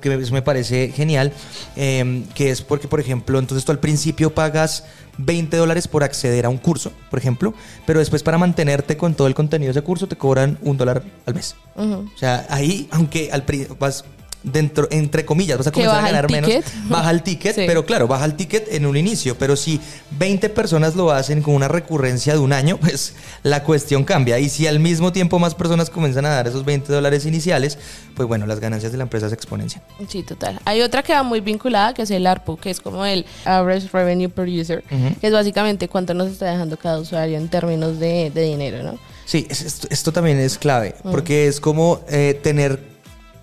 que 0.01 0.13
eso 0.13 0.33
me 0.33 0.41
parece 0.41 0.89
genial, 0.89 1.33
em, 1.75 2.25
que 2.35 2.51
es 2.51 2.61
porque, 2.61 2.87
por 2.87 2.99
ejemplo, 2.99 3.39
entonces 3.39 3.65
tú 3.65 3.71
al 3.71 3.79
principio 3.79 4.35
pagas 4.35 4.83
20 5.17 5.57
dólares 5.57 5.87
por 5.87 6.03
acceder 6.03 6.45
a 6.45 6.49
un 6.49 6.57
curso, 6.57 6.91
por 7.09 7.17
ejemplo, 7.17 7.53
pero 7.87 7.99
después 7.99 8.21
para 8.21 8.37
mantenerte 8.37 8.97
con 8.97 9.15
todo 9.15 9.27
el 9.27 9.33
contenido 9.33 9.73
de 9.73 9.79
ese 9.79 9.85
curso 9.85 10.07
te 10.07 10.17
cobran 10.17 10.59
un 10.61 10.77
dólar 10.77 11.03
al 11.25 11.33
mes. 11.33 11.55
O 11.75 12.17
sea, 12.17 12.45
ahí, 12.49 12.87
aunque 12.91 13.31
al 13.31 13.43
vas 13.79 14.05
dentro, 14.43 14.87
entre 14.91 15.25
comillas, 15.25 15.57
vas 15.57 15.67
a 15.67 15.71
comenzar 15.71 15.99
a 15.99 16.01
ganar 16.01 16.31
menos. 16.31 16.51
Baja 16.89 17.11
el 17.11 17.23
ticket, 17.23 17.55
pero 17.55 17.85
claro, 17.85 18.07
baja 18.07 18.25
el 18.25 18.35
ticket 18.35 18.73
en 18.73 18.85
un 18.85 18.97
inicio. 18.97 19.37
Pero 19.37 19.55
si 19.55 19.79
20 20.11 20.49
personas 20.49 20.95
lo 20.95 21.11
hacen 21.11 21.41
con 21.41 21.53
una 21.53 21.67
recurrencia 21.67 22.33
de 22.33 22.39
un 22.39 22.53
año, 22.53 22.77
pues 22.81 23.15
la 23.43 23.63
cuestión 23.63 24.03
cambia. 24.03 24.39
Y 24.39 24.49
si 24.49 24.67
al 24.67 24.79
mismo 24.79 25.11
tiempo 25.11 25.39
más 25.39 25.55
personas 25.55 25.89
comienzan 25.89 26.25
a 26.25 26.29
dar 26.29 26.47
esos 26.47 26.65
20 26.65 26.91
dólares 26.91 27.25
iniciales, 27.25 27.77
pues 28.15 28.27
bueno, 28.27 28.45
las 28.45 28.59
ganancias 28.59 28.91
de 28.91 28.97
la 28.97 29.03
empresa 29.03 29.29
se 29.29 29.35
exponencian. 29.35 29.83
Sí, 30.07 30.23
total. 30.23 30.59
Hay 30.65 30.81
otra 30.81 31.03
que 31.03 31.13
va 31.13 31.23
muy 31.23 31.39
vinculada, 31.39 31.93
que 31.93 32.01
es 32.03 32.11
el 32.11 32.27
ARPU, 32.27 32.57
que 32.57 32.69
es 32.69 32.79
como 32.79 33.05
el 33.05 33.25
Average 33.45 33.89
Revenue 33.91 34.29
Per 34.29 34.47
User, 34.47 34.83
que 34.83 35.27
es 35.27 35.33
básicamente 35.33 35.87
cuánto 35.87 36.13
nos 36.13 36.29
está 36.29 36.51
dejando 36.51 36.77
cada 36.77 36.99
usuario 36.99 37.37
en 37.37 37.49
términos 37.49 37.99
de, 37.99 38.31
dinero, 38.33 38.83
¿no? 38.83 38.97
Sí, 39.25 39.47
esto, 39.49 40.11
también 40.11 40.39
es 40.39 40.57
clave, 40.57 40.95
porque 41.03 41.47
es 41.47 41.61
como 41.61 42.01
eh, 42.09 42.37
tener 42.43 42.90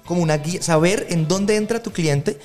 como 0.08 0.22
una 0.22 0.38
guía, 0.38 0.62
saber 0.62 1.06
en 1.10 1.28
dónde 1.28 1.54
entra 1.54 1.82
tu 1.82 1.92
cliente. 1.92 2.38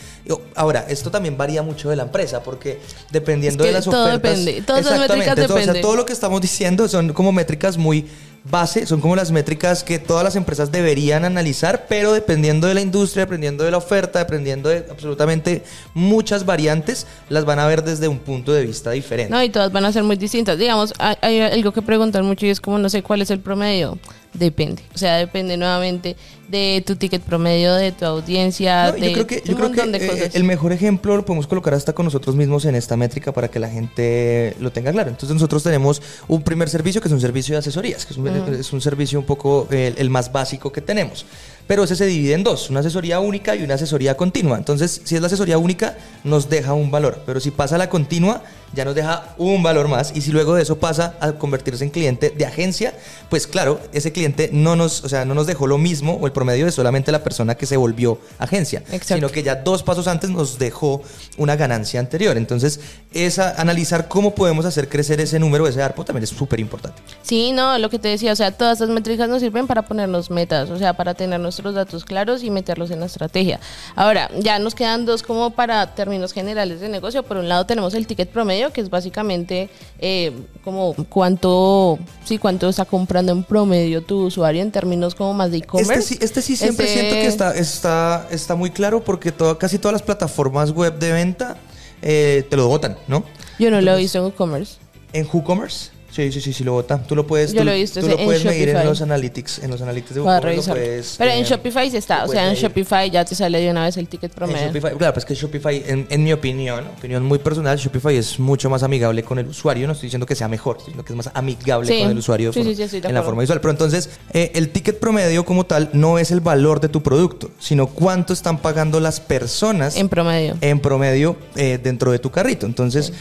Ahora, 0.53 0.85
esto 0.89 1.09
también 1.09 1.37
varía 1.37 1.63
mucho 1.63 1.89
de 1.89 1.95
la 1.95 2.03
empresa, 2.03 2.43
porque 2.43 2.81
dependiendo 3.09 3.63
de 3.63 3.71
las 3.71 3.85
todo 3.85 4.03
ofertas. 4.03 4.43
Depende. 4.43 4.61
Todas 4.63 4.85
las 4.85 4.99
métricas 4.99 5.35
dependen. 5.37 5.81
todo 5.81 5.95
lo 5.95 6.05
que 6.05 6.11
estamos 6.11 6.41
diciendo 6.41 6.89
son 6.89 7.13
como 7.13 7.31
métricas 7.31 7.77
muy 7.77 8.05
base, 8.43 8.85
son 8.85 8.99
como 8.99 9.15
las 9.15 9.31
métricas 9.31 9.83
que 9.85 9.99
todas 9.99 10.23
las 10.25 10.35
empresas 10.35 10.71
deberían 10.71 11.23
analizar, 11.23 11.85
pero 11.87 12.11
dependiendo 12.11 12.67
de 12.67 12.73
la 12.73 12.81
industria, 12.81 13.23
dependiendo 13.23 13.63
de 13.63 13.71
la 13.71 13.77
oferta, 13.77 14.19
dependiendo 14.19 14.67
de 14.67 14.85
absolutamente 14.89 15.63
muchas 15.93 16.45
variantes, 16.45 17.07
las 17.29 17.45
van 17.45 17.59
a 17.59 17.67
ver 17.67 17.83
desde 17.83 18.09
un 18.09 18.19
punto 18.19 18.51
de 18.51 18.65
vista 18.65 18.91
diferente. 18.91 19.31
No, 19.31 19.41
y 19.41 19.49
todas 19.49 19.71
van 19.71 19.85
a 19.85 19.93
ser 19.93 20.03
muy 20.03 20.17
distintas. 20.17 20.57
Digamos, 20.57 20.93
hay, 20.99 21.39
algo 21.39 21.71
que 21.71 21.81
preguntan 21.81 22.25
mucho 22.25 22.45
y 22.45 22.49
es 22.49 22.59
como, 22.59 22.77
no 22.77 22.89
sé 22.89 23.01
cuál 23.01 23.21
es 23.21 23.31
el 23.31 23.39
promedio. 23.39 23.97
Depende. 24.33 24.83
O 24.93 24.97
sea, 24.97 25.15
depende 25.17 25.55
nuevamente 25.55 26.17
de 26.53 26.83
tu 26.85 26.95
ticket 26.95 27.23
promedio, 27.23 27.73
de 27.73 27.91
tu 27.91 28.05
audiencia, 28.05 28.91
de 28.91 29.07
yo 29.07 29.13
creo 29.13 29.27
que, 29.27 29.41
yo 29.43 29.55
creo 29.55 29.71
que 29.71 29.81
eh, 29.81 30.29
el 30.33 30.43
mejor 30.43 30.71
ejemplo 30.71 31.17
lo 31.17 31.25
podemos 31.25 31.47
colocar 31.47 31.73
hasta 31.73 31.93
con 31.93 32.05
nosotros 32.05 32.35
mismos 32.35 32.65
en 32.65 32.75
esta 32.75 32.95
métrica 32.95 33.31
para 33.31 33.47
que 33.49 33.57
la 33.57 33.69
gente 33.69 34.55
lo 34.59 34.71
tenga 34.71 34.91
claro. 34.91 35.09
Entonces 35.09 35.33
nosotros 35.33 35.63
tenemos 35.63 35.99
un 36.27 36.43
primer 36.43 36.69
servicio 36.69 37.01
que 37.01 37.07
es 37.07 37.11
un 37.11 37.21
servicio 37.21 37.55
de 37.55 37.59
asesorías, 37.59 38.05
que 38.05 38.13
es 38.13 38.17
un, 38.19 38.27
es 38.27 38.71
un 38.71 38.81
servicio 38.81 39.17
un 39.17 39.25
poco 39.25 39.67
el, 39.71 40.09
más 40.11 40.31
básico 40.31 40.71
que 40.71 40.81
tenemos. 40.81 41.25
Pero 41.65 41.85
ese 41.85 41.95
se 41.95 42.05
divide 42.05 42.33
en 42.33 42.43
dos, 42.43 42.69
una 42.69 42.81
asesoría 42.81 43.19
única 43.19 43.55
y 43.55 43.63
una 43.63 43.73
asesoría 43.73 44.15
continua. 44.15 44.57
Entonces, 44.57 45.01
si 45.05 45.15
es 45.15 45.21
la 45.21 45.27
asesoría 45.27 45.57
única, 45.57 45.97
nos 46.23 46.49
deja 46.49 46.73
un 46.73 46.91
valor. 46.91 47.23
Pero 47.25 47.39
si 47.39 47.49
pasa 47.49 47.75
a 47.75 47.77
la 47.79 47.89
continua, 47.89 48.43
ya 48.73 48.85
nos 48.85 48.95
deja 48.95 49.33
un 49.37 49.63
valor 49.63 49.87
más. 49.87 50.11
Y 50.15 50.21
si 50.21 50.31
luego 50.31 50.55
de 50.55 50.63
eso 50.63 50.79
pasa 50.79 51.15
a 51.19 51.33
convertirse 51.33 51.83
en 51.83 51.89
cliente 51.89 52.29
de 52.29 52.45
agencia, 52.45 52.93
pues 53.29 53.47
claro, 53.47 53.79
ese 53.91 54.11
cliente 54.11 54.49
no 54.51 54.75
nos, 54.75 55.03
o 55.03 55.09
sea, 55.09 55.25
no 55.25 55.33
nos 55.33 55.47
dejó 55.47 55.67
lo 55.67 55.77
mismo 55.77 56.13
o 56.13 56.25
el 56.25 56.31
promedio 56.31 56.65
de 56.65 56.71
solamente 56.71 57.11
la 57.11 57.23
persona 57.23 57.55
que 57.55 57.65
se 57.65 57.77
volvió 57.77 58.19
agencia, 58.37 58.83
sino 59.03 59.29
que 59.29 59.43
ya 59.43 59.55
dos 59.55 59.83
pasos 59.83 60.07
antes 60.07 60.29
nos 60.29 60.59
dejó 60.59 61.01
una 61.37 61.55
ganancia 61.55 61.99
anterior. 61.99 62.37
Entonces, 62.37 62.79
esa, 63.13 63.59
analizar 63.61 64.07
cómo 64.07 64.35
podemos 64.35 64.65
hacer 64.65 64.89
crecer 64.89 65.21
ese 65.21 65.39
número, 65.39 65.67
ese 65.67 65.81
ARPO, 65.81 66.05
también 66.05 66.23
es 66.23 66.29
súper 66.29 66.59
importante. 66.59 67.01
Sí, 67.21 67.51
no, 67.51 67.77
lo 67.77 67.89
que 67.89 67.99
te 67.99 68.07
decía, 68.07 68.33
o 68.33 68.35
sea, 68.35 68.51
todas 68.51 68.73
estas 68.73 68.89
métricas 68.89 69.29
nos 69.29 69.41
sirven 69.41 69.67
para 69.67 69.83
ponernos 69.83 70.29
metas, 70.29 70.69
o 70.69 70.77
sea, 70.77 70.93
para 70.93 71.13
tener 71.13 71.39
nuestros 71.39 71.75
datos 71.75 72.05
claros 72.05 72.43
y 72.43 72.49
meterlos 72.49 72.91
en 72.91 72.99
la 72.99 73.05
estrategia. 73.05 73.59
Ahora, 73.95 74.29
ya 74.39 74.59
nos 74.59 74.75
quedan 74.75 75.05
dos 75.05 75.23
como 75.23 75.51
para 75.51 75.95
términos 75.95 76.33
generales 76.33 76.79
de 76.79 76.89
negocio. 76.89 77.23
Por 77.23 77.37
un 77.37 77.49
lado 77.49 77.65
tenemos 77.65 77.93
el 77.93 78.07
ticket 78.07 78.29
promedio, 78.29 78.62
que 78.71 78.81
es 78.81 78.89
básicamente 78.89 79.69
eh, 79.99 80.31
como 80.63 80.93
cuánto, 81.09 81.99
sí, 82.23 82.37
cuánto 82.37 82.69
está 82.69 82.85
comprando 82.85 83.31
en 83.31 83.43
promedio 83.43 84.01
tu 84.03 84.25
usuario 84.25 84.61
en 84.61 84.71
términos 84.71 85.15
como 85.15 85.33
más 85.33 85.51
de 85.51 85.57
e-commerce. 85.57 85.93
Este 85.93 86.15
sí, 86.15 86.19
este 86.21 86.41
sí 86.41 86.55
siempre 86.55 86.85
este 86.85 86.99
siento 86.99 87.15
que 87.15 87.27
está, 87.27 87.55
está, 87.55 88.27
está 88.31 88.55
muy 88.55 88.69
claro 88.69 89.03
porque 89.03 89.31
todo, 89.31 89.57
casi 89.57 89.77
todas 89.77 89.93
las 89.93 90.01
plataformas 90.01 90.71
web 90.71 90.97
de 90.99 91.11
venta 91.11 91.57
eh, 92.01 92.45
te 92.49 92.57
lo 92.57 92.67
votan, 92.67 92.97
¿no? 93.07 93.23
Yo 93.59 93.71
no 93.71 93.81
lo 93.81 93.93
he 93.93 93.97
visto 93.97 94.19
en 94.19 94.25
e-commerce. 94.25 94.75
¿En 95.13 95.27
WooCommerce? 95.31 95.92
Sí, 96.13 96.31
sí, 96.31 96.41
sí, 96.41 96.53
sí 96.53 96.63
lo 96.63 96.73
vota. 96.73 97.01
Tú 97.01 97.15
lo 97.15 97.25
puedes, 97.25 97.55
tú, 97.55 97.63
lo, 97.63 97.71
puedes 98.17 98.45
medir 98.45 98.69
en 98.69 98.85
los 98.85 99.01
analytics, 99.01 99.63
en 99.63 99.71
los 99.71 99.81
analytics 99.81 100.13
de 100.13 100.21
WooCommerce. 100.21 101.15
Pero 101.17 101.31
en 101.31 101.39
eh, 101.39 101.43
Shopify 101.43 101.89
sí 101.89 101.97
está, 101.97 102.25
o 102.25 102.27
sea, 102.27 102.49
en 102.49 102.55
Shopify 102.55 103.09
ya 103.09 103.25
te 103.25 103.33
sale 103.33 103.59
de 103.59 103.71
una 103.71 103.85
vez 103.85 103.97
el 103.97 104.07
ticket 104.07 104.31
promedio. 104.31 104.71
claro, 104.95 105.13
pues 105.13 105.25
que 105.25 105.33
Shopify, 105.33 105.83
en, 105.87 106.23
mi 106.23 106.31
opinión, 106.31 106.85
opinión 106.97 107.23
muy 107.23 107.39
personal, 107.39 107.79
Shopify 107.79 108.15
es 108.15 108.39
mucho 108.39 108.69
más 108.69 108.83
amigable 108.83 109.23
con 109.23 109.39
el 109.39 109.47
usuario. 109.47 109.87
No 109.87 109.93
estoy 109.93 110.05
diciendo 110.05 110.27
que 110.27 110.35
sea 110.35 110.47
mejor, 110.47 110.77
sino 110.85 111.03
que 111.03 111.13
es 111.13 111.17
más 111.17 111.31
amigable 111.33 111.99
con 112.01 112.11
el 112.11 112.17
usuario 112.19 112.53
sí, 112.53 112.75
sí, 112.75 113.01
en 113.03 113.13
la 113.13 113.23
forma 113.23 113.41
visual. 113.41 113.59
Pero 113.59 113.71
entonces, 113.71 114.11
eh, 114.33 114.51
el 114.53 114.69
ticket 114.69 114.99
promedio 114.99 115.43
como 115.45 115.65
tal 115.65 115.89
no 115.93 116.19
es 116.19 116.29
el 116.29 116.41
valor 116.41 116.79
de 116.79 116.89
tu 116.89 117.01
producto, 117.01 117.49
sino 117.57 117.87
cuánto 117.87 118.33
están 118.33 118.59
pagando 118.59 118.99
las 118.99 119.19
personas 119.19 119.95
en 119.95 120.09
promedio, 120.09 120.57
en 120.61 120.79
promedio 120.79 121.37
eh, 121.55 121.79
dentro 121.81 122.11
de 122.11 122.19
tu 122.19 122.29
carrito. 122.29 122.67
Entonces, 122.67 123.13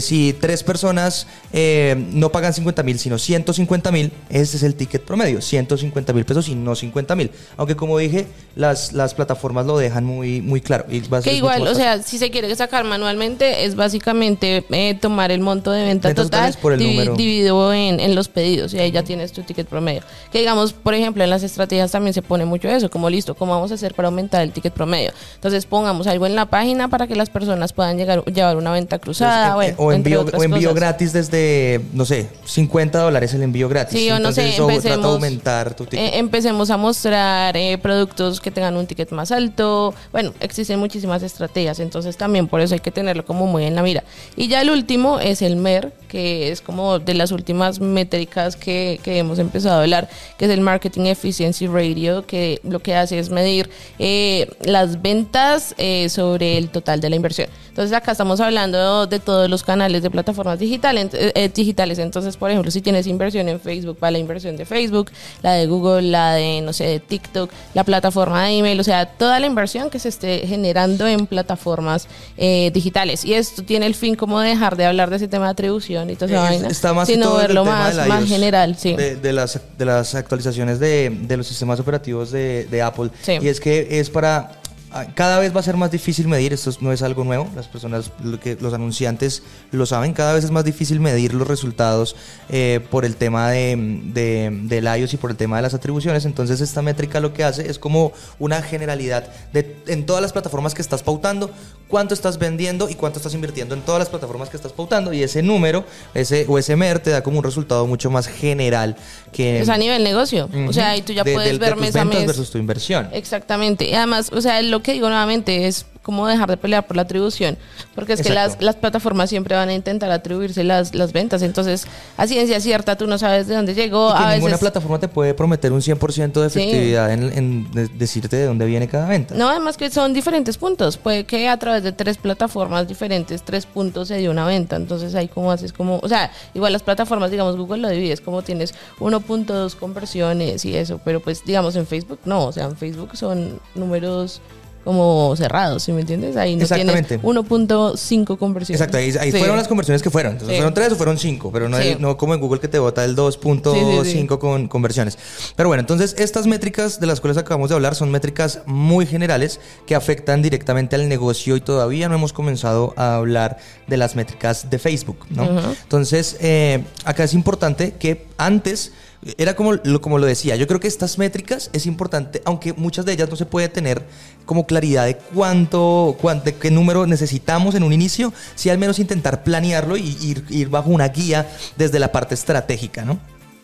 si 0.00 0.32
tres 0.32 0.62
personas 0.62 1.26
no 1.52 2.32
pagan 2.38 2.54
50 2.54 2.84
mil, 2.84 2.98
sino 3.00 3.18
150 3.18 3.90
mil, 3.90 4.12
ese 4.30 4.58
es 4.58 4.62
el 4.62 4.76
ticket 4.76 5.02
promedio, 5.02 5.40
150 5.40 6.12
mil 6.12 6.24
pesos 6.24 6.48
y 6.48 6.54
no 6.54 6.76
50 6.76 7.16
mil. 7.16 7.32
Aunque 7.56 7.74
como 7.74 7.98
dije, 7.98 8.28
las, 8.54 8.92
las 8.92 9.14
plataformas 9.14 9.66
lo 9.66 9.76
dejan 9.76 10.04
muy, 10.04 10.40
muy 10.40 10.60
claro. 10.60 10.84
Y 10.88 11.00
que 11.00 11.34
igual, 11.34 11.66
o 11.66 11.74
sea, 11.74 12.00
si 12.00 12.16
se 12.16 12.30
quiere 12.30 12.54
sacar 12.54 12.84
manualmente, 12.84 13.64
es 13.64 13.74
básicamente 13.74 14.64
eh, 14.70 14.94
tomar 15.00 15.32
el 15.32 15.40
monto 15.40 15.72
de 15.72 15.82
venta 15.82 16.14
total 16.14 16.56
dividido 16.78 17.72
en, 17.72 17.98
en, 17.98 18.14
los 18.14 18.28
pedidos 18.28 18.72
y 18.72 18.78
ahí 18.78 18.92
ya 18.92 19.02
tienes 19.02 19.32
tu 19.32 19.42
ticket 19.42 19.66
promedio. 19.66 20.02
Que 20.30 20.38
digamos, 20.38 20.72
por 20.72 20.94
ejemplo, 20.94 21.24
en 21.24 21.30
las 21.30 21.42
estrategias 21.42 21.90
también 21.90 22.14
se 22.14 22.22
pone 22.22 22.44
mucho 22.44 22.68
eso, 22.68 22.88
como 22.88 23.10
listo, 23.10 23.34
¿cómo 23.34 23.50
vamos 23.50 23.72
a 23.72 23.74
hacer 23.74 23.94
para 23.94 24.06
aumentar 24.06 24.42
el 24.42 24.52
ticket 24.52 24.72
promedio? 24.72 25.10
Entonces 25.34 25.66
pongamos 25.66 26.06
algo 26.06 26.24
en 26.24 26.36
la 26.36 26.46
página 26.46 26.86
para 26.86 27.08
que 27.08 27.16
las 27.16 27.30
personas 27.30 27.72
puedan 27.72 27.98
llegar 27.98 28.24
llevar 28.26 28.56
una 28.56 28.70
venta 28.70 29.00
cruzada. 29.00 29.56
o 29.56 29.92
envío, 29.92 30.24
o 30.32 30.44
envío 30.44 30.72
gratis 30.72 31.12
desde, 31.12 31.80
no 31.92 32.04
sé, 32.04 32.27
sé, 32.28 32.36
50 32.44 32.98
dólares 33.00 33.34
el 33.34 33.42
envío 33.42 33.68
gratis. 33.68 33.98
Sí, 33.98 34.10
o 34.10 34.18
no 34.18 34.32
sé, 34.32 34.42
Entonces, 34.42 34.54
eso 34.54 34.62
empecemos, 34.70 34.82
trata 34.82 35.08
de 35.08 35.14
aumentar 35.14 35.74
tu 35.74 35.84
ticket. 35.84 36.14
eh, 36.14 36.18
empecemos 36.18 36.70
a 36.70 36.76
mostrar 36.76 37.56
eh, 37.56 37.78
productos 37.78 38.40
que 38.40 38.50
tengan 38.50 38.76
un 38.76 38.86
ticket 38.86 39.10
más 39.12 39.32
alto. 39.32 39.94
Bueno, 40.12 40.32
existen 40.40 40.78
muchísimas 40.78 41.22
estrategias, 41.22 41.80
entonces 41.80 42.16
también 42.16 42.48
por 42.48 42.60
eso 42.60 42.74
hay 42.74 42.80
que 42.80 42.90
tenerlo 42.90 43.24
como 43.24 43.46
muy 43.46 43.64
en 43.64 43.74
la 43.74 43.82
mira. 43.82 44.04
Y 44.36 44.48
ya 44.48 44.60
el 44.62 44.70
último 44.70 45.20
es 45.20 45.42
el 45.42 45.56
MER, 45.56 45.92
que 46.08 46.50
es 46.50 46.60
como 46.60 46.98
de 46.98 47.14
las 47.14 47.32
últimas 47.32 47.80
métricas 47.80 48.56
que, 48.56 49.00
que 49.02 49.18
hemos 49.18 49.38
empezado 49.38 49.76
a 49.76 49.82
hablar, 49.82 50.08
que 50.38 50.46
es 50.46 50.50
el 50.50 50.60
Marketing 50.60 51.06
Efficiency 51.06 51.66
Radio, 51.66 52.26
que 52.26 52.60
lo 52.62 52.80
que 52.80 52.94
hace 52.94 53.18
es 53.18 53.30
medir 53.30 53.70
eh, 53.98 54.48
las 54.62 55.02
ventas 55.02 55.74
eh, 55.78 56.08
sobre 56.08 56.56
el 56.58 56.70
total 56.70 57.00
de 57.00 57.10
la 57.10 57.16
inversión. 57.16 57.48
Entonces 57.68 57.96
acá 57.96 58.10
estamos 58.12 58.40
hablando 58.40 59.06
de 59.06 59.20
todos 59.20 59.48
los 59.48 59.62
canales 59.62 60.02
de 60.02 60.10
plataformas 60.10 60.58
digitales, 60.58 61.10
eh, 61.12 61.48
digitales. 61.54 61.98
Entonces, 62.00 62.17
por 62.36 62.50
ejemplo, 62.50 62.70
si 62.70 62.80
tienes 62.80 63.06
inversión 63.06 63.48
en 63.48 63.60
Facebook, 63.60 63.98
va 64.02 64.10
la 64.10 64.18
inversión 64.18 64.56
de 64.56 64.64
Facebook, 64.64 65.10
la 65.42 65.52
de 65.52 65.66
Google, 65.66 66.02
la 66.02 66.34
de, 66.34 66.60
no 66.60 66.72
sé, 66.72 66.84
de 66.84 67.00
TikTok, 67.00 67.50
la 67.74 67.84
plataforma 67.84 68.44
de 68.44 68.58
email, 68.58 68.78
o 68.80 68.84
sea, 68.84 69.06
toda 69.06 69.38
la 69.40 69.46
inversión 69.46 69.90
que 69.90 69.98
se 69.98 70.08
esté 70.08 70.46
generando 70.46 71.06
en 71.06 71.26
plataformas 71.26 72.08
eh, 72.36 72.70
digitales. 72.72 73.24
Y 73.24 73.34
esto 73.34 73.62
tiene 73.62 73.86
el 73.86 73.94
fin 73.94 74.14
como 74.14 74.40
de 74.40 74.50
dejar 74.50 74.76
de 74.76 74.86
hablar 74.86 75.10
de 75.10 75.16
ese 75.16 75.28
tema 75.28 75.46
de 75.46 75.50
atribución 75.52 76.10
y 76.10 76.14
toda 76.16 76.26
esa 76.32 76.46
Eh, 76.46 76.48
vaina, 76.48 76.68
está 76.68 76.92
más 76.92 77.08
sino 77.08 77.34
verlo 77.34 77.64
más, 77.64 77.96
más 78.08 78.20
iOS, 78.20 78.28
general, 78.28 78.76
sí. 78.76 78.94
De, 78.94 79.16
de 79.16 79.32
las, 79.32 79.60
de 79.76 79.84
las 79.84 80.14
actualizaciones 80.14 80.78
de, 80.78 81.10
de 81.22 81.36
los 81.36 81.46
sistemas 81.46 81.80
operativos 81.80 82.30
de, 82.30 82.66
de 82.70 82.82
Apple. 82.82 83.10
Sí. 83.22 83.38
Y 83.40 83.48
es 83.48 83.60
que 83.60 84.00
es 84.00 84.10
para. 84.10 84.52
Ah, 84.92 85.06
Cada 85.14 85.38
vez 85.38 85.54
va 85.54 85.60
a 85.60 85.62
ser 85.62 85.76
más 85.76 85.90
difícil 85.90 86.28
medir, 86.28 86.52
esto 86.52 86.70
no 86.80 86.92
es 86.92 87.02
algo 87.02 87.24
nuevo, 87.24 87.48
las 87.54 87.68
personas, 87.68 88.10
que, 88.42 88.56
los 88.60 88.72
anunciantes 88.74 89.42
lo 89.70 89.86
saben, 89.86 90.12
cada 90.12 90.34
vez 90.34 90.44
es 90.44 90.50
más 90.50 90.64
difícil 90.64 91.00
medir 91.00 91.34
los 91.34 91.46
resultados 91.46 92.16
eh, 92.48 92.80
por 92.90 93.04
el 93.04 93.16
tema 93.16 93.50
de, 93.50 93.76
de, 94.12 94.50
del 94.64 94.84
iOS 94.84 95.14
y 95.14 95.16
por 95.16 95.30
el 95.30 95.36
tema 95.36 95.56
de 95.56 95.62
las 95.62 95.74
atribuciones, 95.74 96.24
entonces 96.24 96.60
esta 96.60 96.82
métrica 96.82 97.20
lo 97.20 97.32
que 97.32 97.44
hace 97.44 97.70
es 97.70 97.78
como 97.78 98.12
una 98.38 98.62
generalidad 98.62 99.28
de 99.52 99.76
en 99.86 100.06
todas 100.06 100.22
las 100.22 100.32
plataformas 100.32 100.74
que 100.74 100.82
estás 100.82 101.02
pautando, 101.02 101.50
cuánto 101.88 102.14
estás 102.14 102.38
vendiendo 102.38 102.88
y 102.88 102.94
cuánto 102.94 103.18
estás 103.18 103.34
invirtiendo 103.34 103.74
en 103.74 103.80
todas 103.82 103.98
las 103.98 104.08
plataformas 104.08 104.48
que 104.50 104.56
estás 104.56 104.72
pautando 104.72 105.12
y 105.12 105.22
ese 105.22 105.42
número, 105.42 105.84
ese 106.14 106.44
o 106.48 106.58
ese 106.58 106.76
MER 106.76 106.98
te 107.00 107.10
da 107.10 107.22
como 107.22 107.38
un 107.38 107.44
resultado 107.44 107.86
mucho 107.86 108.10
más 108.10 108.26
general 108.28 108.96
que... 109.32 109.60
Es 109.60 109.68
a 109.68 109.76
nivel 109.78 110.04
negocio. 110.04 110.48
O 110.68 110.72
sea, 110.72 110.96
y 110.96 111.02
tú 111.02 111.12
ya 111.12 111.24
de- 111.24 111.32
puedes 111.32 111.48
del- 111.50 111.58
de 111.58 111.64
ver 111.66 111.74
tus 111.74 111.80
mes 111.82 111.96
a 111.96 112.00
ventas 112.00 112.18
mes. 112.20 112.26
versus 112.26 112.50
tu 112.50 112.58
inversión. 112.58 113.08
Exactamente. 113.12 113.88
Y 113.88 113.94
además, 113.94 114.30
o 114.32 114.40
sea, 114.40 114.60
lo 114.62 114.82
que 114.82 114.92
digo 114.92 115.08
nuevamente 115.08 115.66
es 115.66 115.86
como 116.08 116.26
dejar 116.26 116.48
de 116.48 116.56
pelear 116.56 116.86
por 116.86 116.96
la 116.96 117.02
atribución, 117.02 117.58
porque 117.94 118.14
es 118.14 118.22
que 118.22 118.28
Exacto. 118.30 118.54
las, 118.56 118.62
las 118.64 118.76
plataformas 118.76 119.28
siempre 119.28 119.54
van 119.54 119.68
a 119.68 119.74
intentar 119.74 120.10
atribuirse 120.10 120.64
las, 120.64 120.94
las 120.94 121.12
ventas, 121.12 121.42
entonces 121.42 121.86
a 122.16 122.26
ciencia 122.26 122.58
cierta 122.60 122.96
tú 122.96 123.06
no 123.06 123.18
sabes 123.18 123.46
de 123.46 123.54
dónde 123.54 123.74
llegó, 123.74 124.08
Y 124.08 124.12
que 124.16 124.18
a 124.24 124.30
ninguna 124.30 124.52
veces... 124.52 124.60
plataforma 124.60 124.98
te 124.98 125.08
puede 125.08 125.34
prometer 125.34 125.70
un 125.70 125.82
100% 125.82 126.32
de 126.40 126.48
Sí. 126.48 126.60
efectividad 126.60 127.12
en, 127.12 127.24
en 127.36 127.70
de- 127.72 127.88
decirte 127.88 128.36
de 128.36 128.46
dónde 128.46 128.64
viene 128.64 128.88
cada 128.88 129.06
venta. 129.06 129.34
No, 129.34 129.50
además 129.50 129.76
que 129.76 129.90
son 129.90 130.14
diferentes 130.14 130.56
puntos. 130.56 130.96
Puede 130.96 131.24
que 131.26 131.46
a 131.46 131.58
través 131.58 131.82
de 131.82 131.92
tres 131.92 132.16
plataformas 132.16 132.88
diferentes, 132.88 133.42
tres 133.42 133.66
puntos 133.66 134.08
se 134.08 134.16
dio 134.16 134.30
una 134.30 134.46
venta. 134.46 134.76
Entonces 134.76 135.14
ahí 135.14 135.28
como 135.28 135.52
haces 135.52 135.74
como, 135.74 135.98
o 136.02 136.08
sea, 136.08 136.30
igual 136.54 136.72
las 136.72 136.82
plataformas, 136.82 137.30
digamos, 137.30 137.54
Google 137.58 137.82
lo 137.82 137.90
divides 137.90 138.22
como 138.22 138.40
tienes 138.40 138.72
1.2 138.98 139.74
conversiones 139.74 140.64
y 140.64 140.74
eso, 140.74 141.00
pero 141.04 141.20
pues 141.20 141.44
digamos 141.44 141.76
en 141.76 141.86
Facebook 141.86 142.20
no, 142.24 142.46
o 142.46 142.52
sea, 142.52 142.64
en 142.64 142.76
Facebook 142.78 143.10
son 143.14 143.60
números 143.74 144.40
como 144.84 145.34
cerrados, 145.36 145.82
¿sí 145.82 145.92
me 145.92 146.00
entiendes? 146.00 146.36
Ahí 146.36 146.56
no 146.56 146.66
tienes 146.66 146.70
Exactamente. 146.70 147.18
1.5 147.22 148.38
conversiones. 148.38 148.80
Exacto, 148.80 148.96
ahí, 148.96 149.12
ahí 149.20 149.32
Sí. 149.32 149.38
fueron 149.38 149.56
las 149.56 149.68
conversiones 149.68 150.02
que 150.02 150.10
fueron. 150.10 150.32
Entonces 150.32 150.54
Sí. 150.56 150.60
fueron 150.60 150.74
tres 150.74 150.92
o 150.92 150.96
fueron 150.96 151.18
cinco, 151.18 151.50
pero 151.52 151.68
no, 151.68 151.76
Sí. 151.78 151.88
el- 151.88 152.00
no 152.00 152.16
como 152.16 152.34
en 152.34 152.40
Google 152.40 152.60
que 152.60 152.68
te 152.68 152.78
bota 152.78 153.04
el 153.04 153.14
2.5 153.14 154.04
Sí, 154.04 154.10
sí, 154.12 154.20
sí. 154.20 154.26
con 154.26 154.68
conversiones. 154.68 155.18
Pero 155.56 155.68
bueno, 155.68 155.80
entonces 155.80 156.14
estas 156.18 156.46
métricas 156.46 157.00
de 157.00 157.06
las 157.06 157.20
cuales 157.20 157.36
acabamos 157.36 157.68
de 157.68 157.74
hablar 157.74 157.94
son 157.94 158.10
métricas 158.10 158.60
muy 158.66 159.06
generales 159.06 159.60
que 159.86 159.94
afectan 159.94 160.42
directamente 160.42 160.96
al 160.96 161.08
negocio 161.08 161.56
y 161.56 161.60
todavía 161.60 162.08
no 162.08 162.14
hemos 162.14 162.32
comenzado 162.32 162.94
a 162.96 163.16
hablar 163.16 163.58
de 163.86 163.96
las 163.96 164.16
métricas 164.16 164.70
de 164.70 164.78
Facebook, 164.78 165.18
¿no? 165.30 165.44
Entonces, 165.82 166.36
eh, 166.40 166.82
acá 167.04 167.24
es 167.24 167.34
importante 167.34 167.92
que 167.98 168.26
antes 168.38 168.92
era 169.36 169.56
como 169.56 169.72
lo, 169.72 170.00
como 170.00 170.18
lo 170.18 170.26
decía, 170.26 170.56
yo 170.56 170.66
creo 170.66 170.80
que 170.80 170.88
estas 170.88 171.18
métricas 171.18 171.70
es 171.72 171.86
importante, 171.86 172.40
aunque 172.44 172.72
muchas 172.72 173.04
de 173.04 173.12
ellas 173.12 173.28
no 173.28 173.36
se 173.36 173.46
puede 173.46 173.68
tener 173.68 174.04
como 174.46 174.66
claridad 174.66 175.06
de 175.06 175.16
cuánto, 175.16 176.16
cuánto 176.20 176.44
de 176.46 176.54
qué 176.54 176.70
número 176.70 177.06
necesitamos 177.06 177.74
en 177.74 177.82
un 177.82 177.92
inicio, 177.92 178.32
sí 178.54 178.70
al 178.70 178.78
menos 178.78 178.98
intentar 178.98 179.42
planearlo 179.42 179.96
y 179.96 180.16
ir, 180.22 180.44
ir 180.50 180.68
bajo 180.68 180.90
una 180.90 181.08
guía 181.08 181.50
desde 181.76 181.98
la 181.98 182.12
parte 182.12 182.34
estratégica, 182.34 183.04
¿no? 183.04 183.18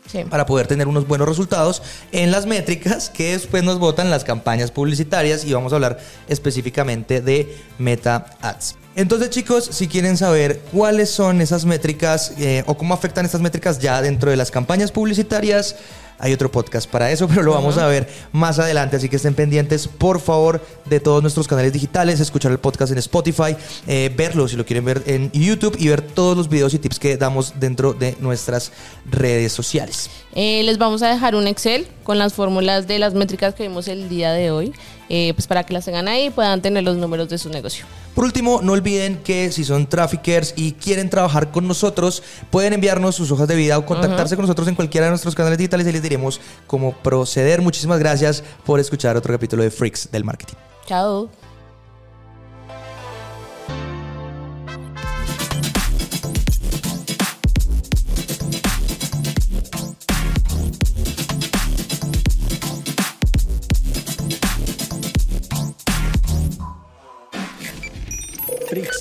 Sí. 0.06 0.22
para 0.22 0.44
poder 0.44 0.66
tener 0.66 0.86
unos 0.86 1.08
buenos 1.08 1.26
resultados 1.26 1.82
en 2.12 2.30
las 2.30 2.44
métricas 2.44 3.08
que 3.08 3.32
después 3.32 3.64
nos 3.64 3.78
votan 3.78 4.10
las 4.10 4.22
campañas 4.22 4.70
publicitarias 4.70 5.46
y 5.46 5.54
vamos 5.54 5.72
a 5.72 5.76
hablar 5.76 5.98
específicamente 6.28 7.22
de 7.22 7.56
Meta 7.78 8.26
Ads. 8.42 8.84
Entonces 8.96 9.30
chicos, 9.30 9.68
si 9.72 9.88
quieren 9.88 10.16
saber 10.16 10.61
cuáles 10.72 11.11
son 11.11 11.40
esas 11.40 11.64
métricas 11.64 12.33
eh, 12.38 12.62
o 12.66 12.76
cómo 12.76 12.94
afectan 12.94 13.24
estas 13.24 13.40
métricas 13.40 13.80
ya 13.80 14.00
dentro 14.00 14.30
de 14.30 14.37
las 14.37 14.52
campañas 14.52 14.92
publicitarias, 14.92 15.76
hay 16.18 16.33
otro 16.33 16.50
podcast 16.50 16.88
para 16.88 17.11
eso, 17.11 17.26
pero 17.28 17.42
lo 17.42 17.52
vamos 17.52 17.76
a 17.76 17.87
ver 17.87 18.09
más 18.33 18.59
adelante, 18.59 18.96
así 18.96 19.09
que 19.09 19.16
estén 19.16 19.35
pendientes 19.35 19.88
por 19.88 20.20
favor 20.20 20.64
de 20.85 21.00
todos 21.00 21.22
nuestros 21.22 21.48
canales 21.48 21.72
digitales, 21.72 22.20
escuchar 22.20 22.52
el 22.52 22.59
podcast 22.59 22.92
en 22.92 22.98
Spotify, 22.98 23.57
eh, 23.87 24.12
verlo 24.16 24.46
si 24.46 24.57
lo 24.57 24.64
quieren 24.64 24.85
ver 24.85 25.02
en 25.07 25.30
YouTube 25.33 25.76
y 25.78 25.88
ver 25.88 26.02
todos 26.02 26.37
los 26.37 26.48
videos 26.48 26.72
y 26.74 26.78
tips 26.78 26.98
que 26.98 27.16
damos 27.16 27.54
dentro 27.59 27.94
de 27.94 28.16
nuestras 28.20 28.72
redes 29.11 29.52
sociales. 29.52 30.09
Eh, 30.35 30.62
les 30.62 30.78
vamos 30.78 31.02
a 31.02 31.09
dejar 31.09 31.35
un 31.35 31.46
Excel 31.46 31.87
con 32.04 32.18
las 32.18 32.35
fórmulas 32.35 32.87
de 32.87 32.98
las 32.98 33.14
métricas 33.14 33.54
que 33.54 33.64
vimos 33.64 33.88
el 33.88 34.09
día 34.09 34.33
de 34.33 34.50
hoy, 34.50 34.72
eh, 35.08 35.32
pues 35.34 35.46
para 35.46 35.64
que 35.64 35.72
las 35.72 35.84
tengan 35.84 36.08
ahí 36.08 36.26
y 36.26 36.30
puedan 36.30 36.62
tener 36.62 36.82
los 36.84 36.96
números 36.96 37.28
de 37.28 37.38
su 37.38 37.48
negocio. 37.48 37.84
Por 38.14 38.24
último, 38.24 38.60
no 38.62 38.72
olviden 38.72 39.22
que 39.22 39.50
si 39.50 39.64
son 39.64 39.88
traffickers 39.88 40.54
y 40.56 40.72
quieren 40.72 41.10
trabajar 41.10 41.50
con 41.50 41.66
nosotros, 41.66 42.22
pueden 42.50 42.72
enviarnos 42.72 43.16
sus 43.16 43.30
hojas 43.32 43.48
de 43.48 43.56
vida 43.56 43.76
o 43.76 43.84
contactarse 43.84 44.36
con 44.36 44.44
nosotros 44.44 44.68
en 44.68 44.76
cualquiera 44.76 45.06
de 45.06 45.10
nuestros 45.10 45.34
canales 45.34 45.58
digitales 45.58 45.86
y 45.86 45.92
les 45.92 46.02
diremos 46.02 46.40
cómo 46.66 46.92
proceder. 46.92 47.60
Muchísimas 47.60 47.98
gracias 47.98 48.44
por 48.64 48.78
escuchar 48.78 49.16
otro 49.16 49.32
capítulo 49.34 49.62
de 49.62 49.70
Freaks 49.70 50.10
del 50.12 50.24
Marketing. 50.24 50.54
Chao. 50.86 51.43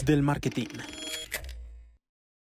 Del 0.06 0.22
marketing. 0.22 0.93